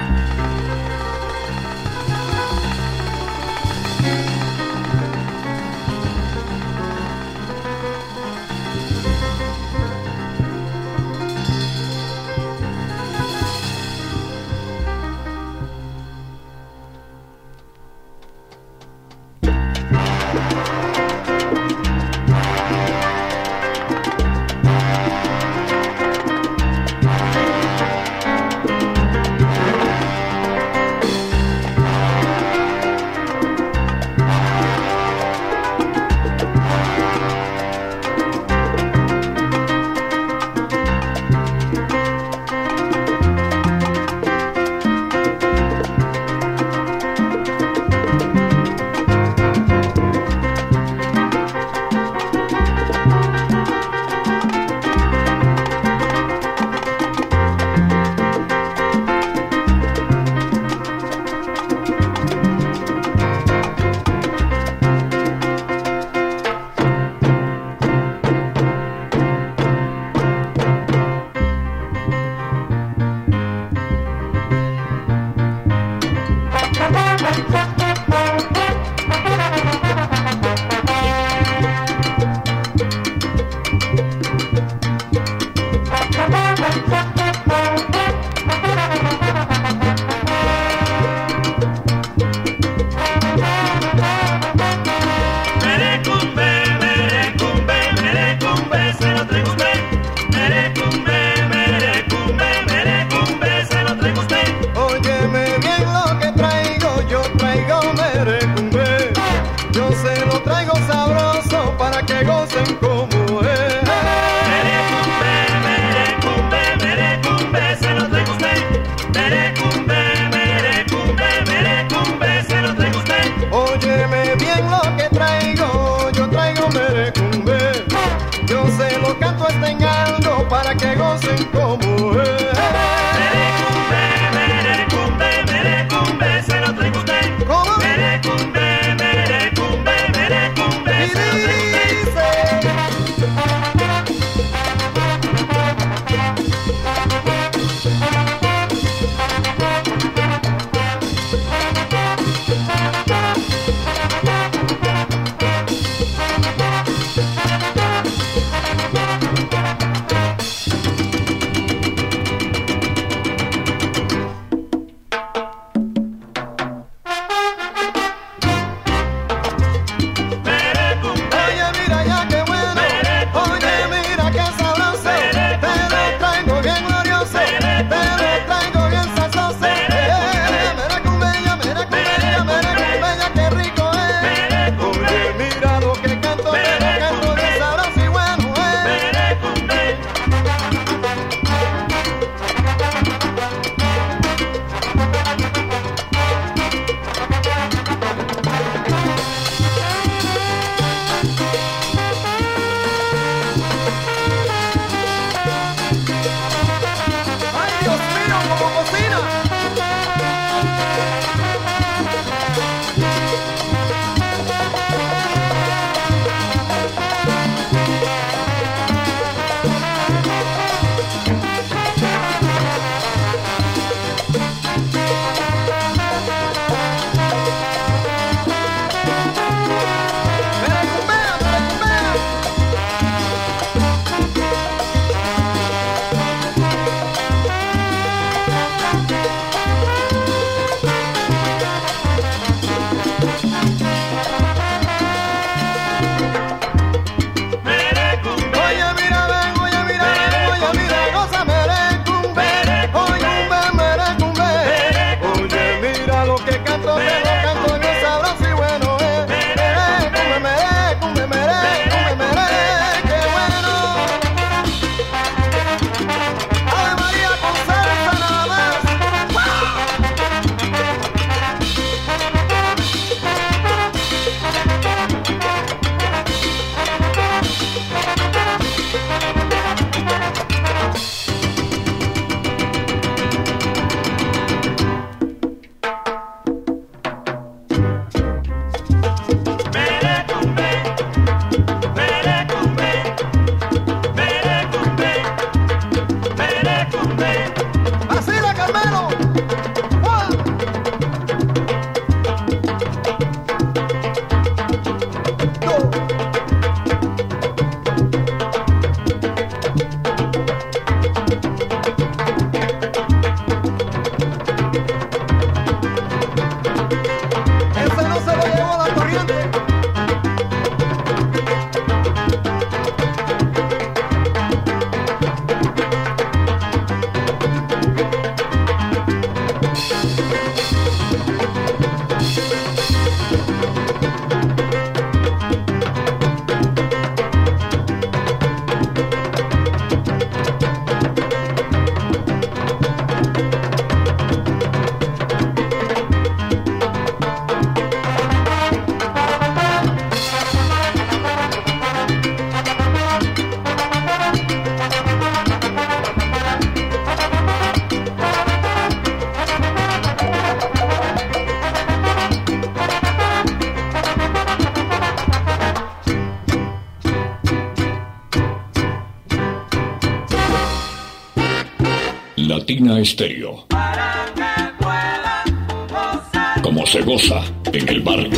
Como 376.61 376.85
se 376.85 377.01
goza 377.01 377.41
en 377.71 377.87
el 377.87 378.01
barrio. 378.01 378.29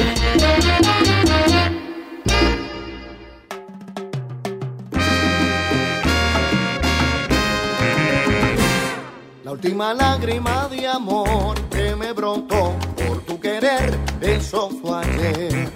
La 9.43 9.51
última 9.51 9.95
lágrima 9.95 10.67
de 10.67 10.87
amor 10.87 11.59
que 11.71 11.95
me 11.95 12.13
brotó 12.13 12.75
por 12.95 13.25
tu 13.25 13.39
querer, 13.39 13.97
eso 14.21 14.69
fue 14.69 14.99
ayer, 14.99 15.71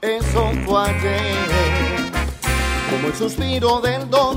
eso 0.00 0.52
fue 0.64 0.90
ayer. 0.90 1.46
Como 2.88 3.08
el 3.08 3.14
suspiro 3.16 3.80
del 3.80 4.08
dolor 4.08 4.29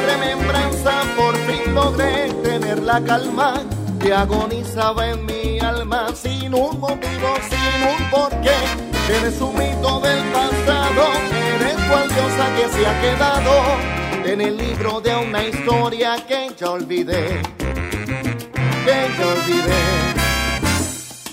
remembranza 0.00 1.02
por 1.16 1.36
fin 1.46 1.74
logré 1.74 2.32
tener 2.42 2.82
la 2.82 3.00
calma 3.00 3.54
que 4.00 4.12
agonizaba 4.12 5.08
en 5.10 5.26
mi 5.26 5.58
alma 5.60 6.08
sin 6.14 6.54
un 6.54 6.78
motivo, 6.78 7.28
sin 7.48 7.82
un 7.92 8.10
porqué. 8.10 8.58
Eres 9.08 9.40
un 9.40 9.54
mito 9.56 10.00
del 10.00 10.22
pasado, 10.32 11.02
eres 11.54 11.74
cual 11.88 12.08
diosa 12.08 12.46
que 12.56 12.68
se 12.68 12.86
ha 12.86 13.00
quedado 13.00 13.98
en 14.24 14.40
el 14.40 14.56
libro 14.56 15.00
de 15.00 15.16
una 15.16 15.42
historia 15.44 16.16
que 16.26 16.50
ya 16.58 16.70
olvidé, 16.70 17.40
que 18.84 18.98
ya 19.18 19.26
olvidé, 19.26 19.82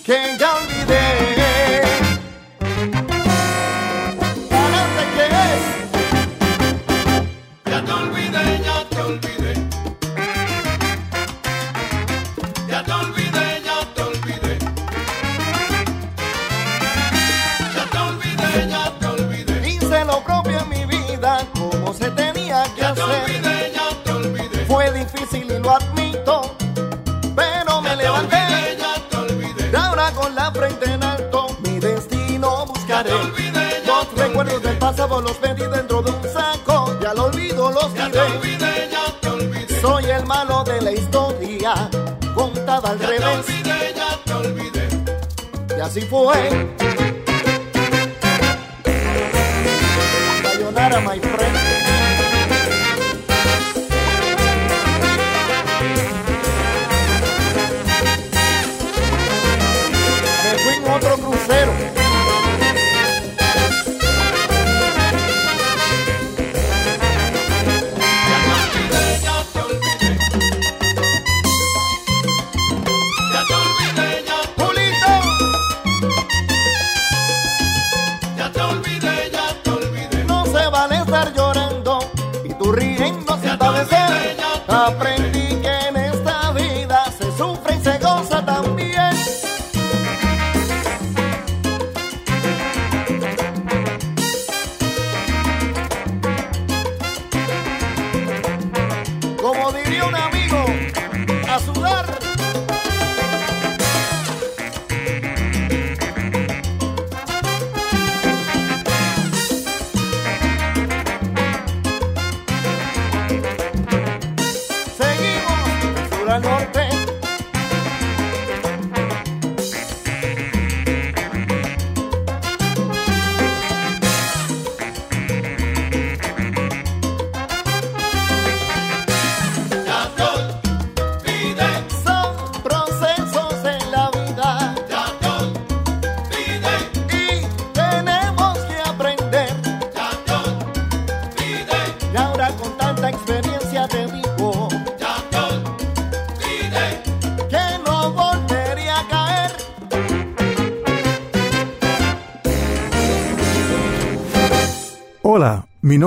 que 0.05 0.37
ya 0.39 0.55
olvidé. 0.55 1.24
assim. 45.97 46.74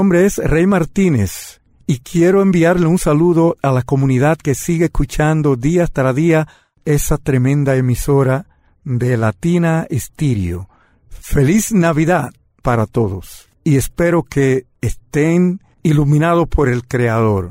nombre 0.08 0.24
es 0.24 0.38
Rey 0.38 0.66
Martínez 0.66 1.60
y 1.86 1.98
quiero 1.98 2.40
enviarle 2.40 2.86
un 2.86 2.96
saludo 2.96 3.58
a 3.60 3.72
la 3.72 3.82
comunidad 3.82 4.38
que 4.38 4.54
sigue 4.54 4.86
escuchando 4.86 5.54
día 5.54 5.86
tras 5.86 6.16
día 6.16 6.48
esa 6.86 7.18
tremenda 7.18 7.76
emisora 7.76 8.46
de 8.84 9.18
Latina 9.18 9.86
Estéreo. 9.90 10.70
Feliz 11.10 11.74
Navidad 11.74 12.30
para 12.62 12.86
todos 12.86 13.50
y 13.64 13.76
espero 13.76 14.22
que 14.22 14.64
estén 14.80 15.60
iluminados 15.82 16.48
por 16.48 16.70
el 16.70 16.88
Creador. 16.88 17.50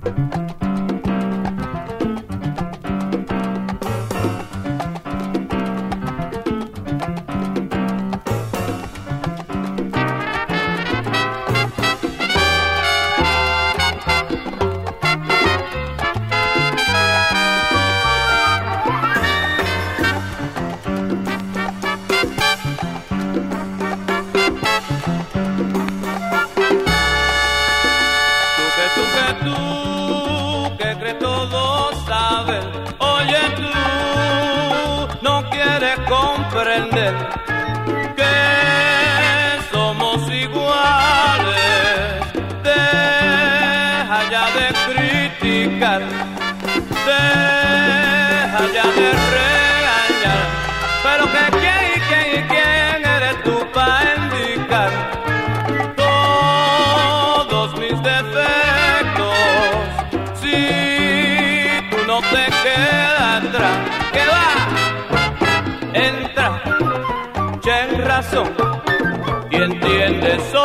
entiende 70.07 70.56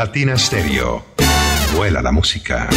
Latina 0.00 0.34
Stereo. 0.38 1.04
Vuela 1.74 2.00
la 2.00 2.10
música. 2.10 2.70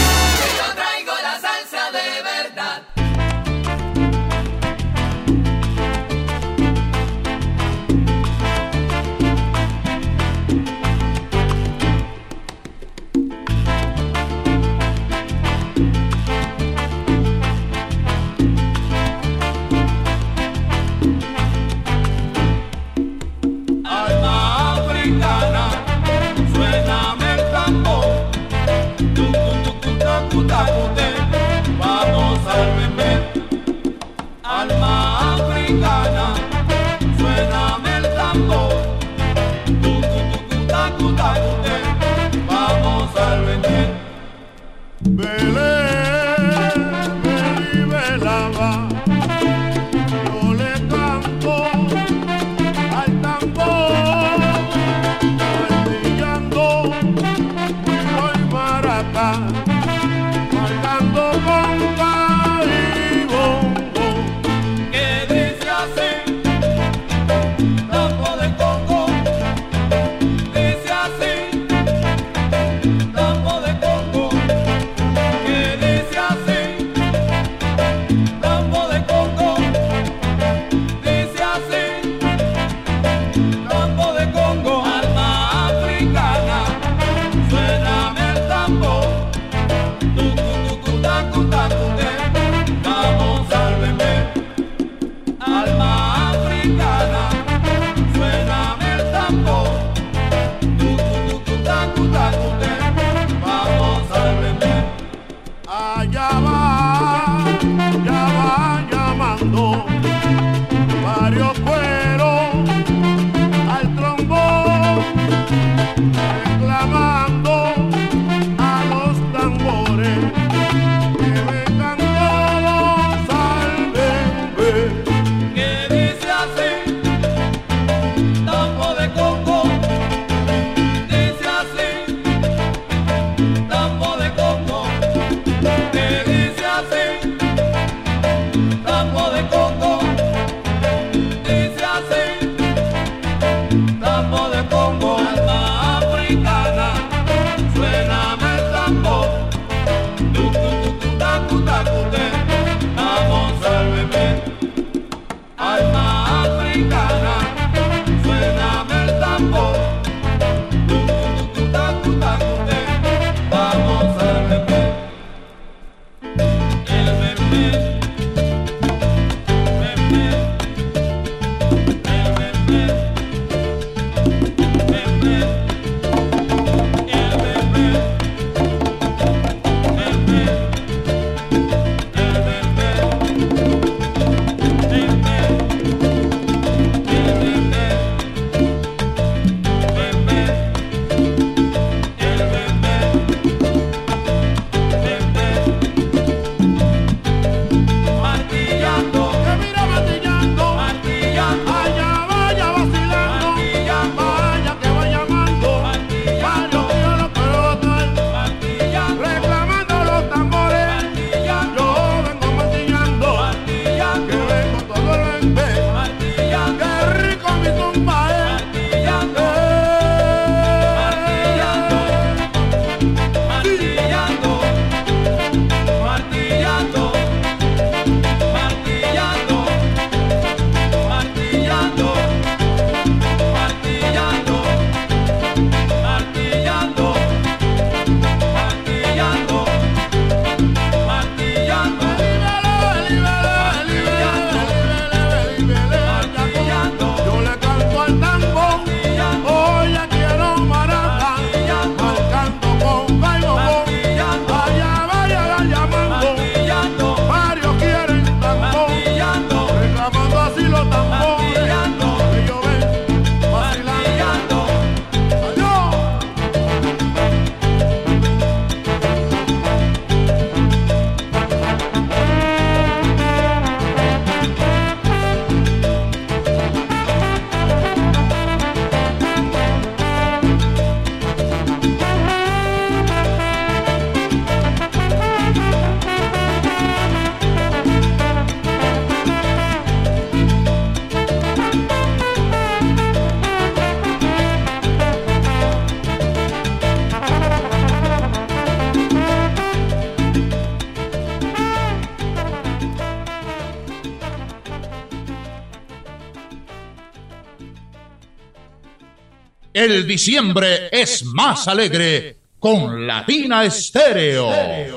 El 309.83 310.07
diciembre 310.07 310.89
es 310.91 311.25
más 311.25 311.67
alegre 311.67 312.37
con 312.59 313.05
Latina 313.05 313.65
Estéreo. 313.65 314.92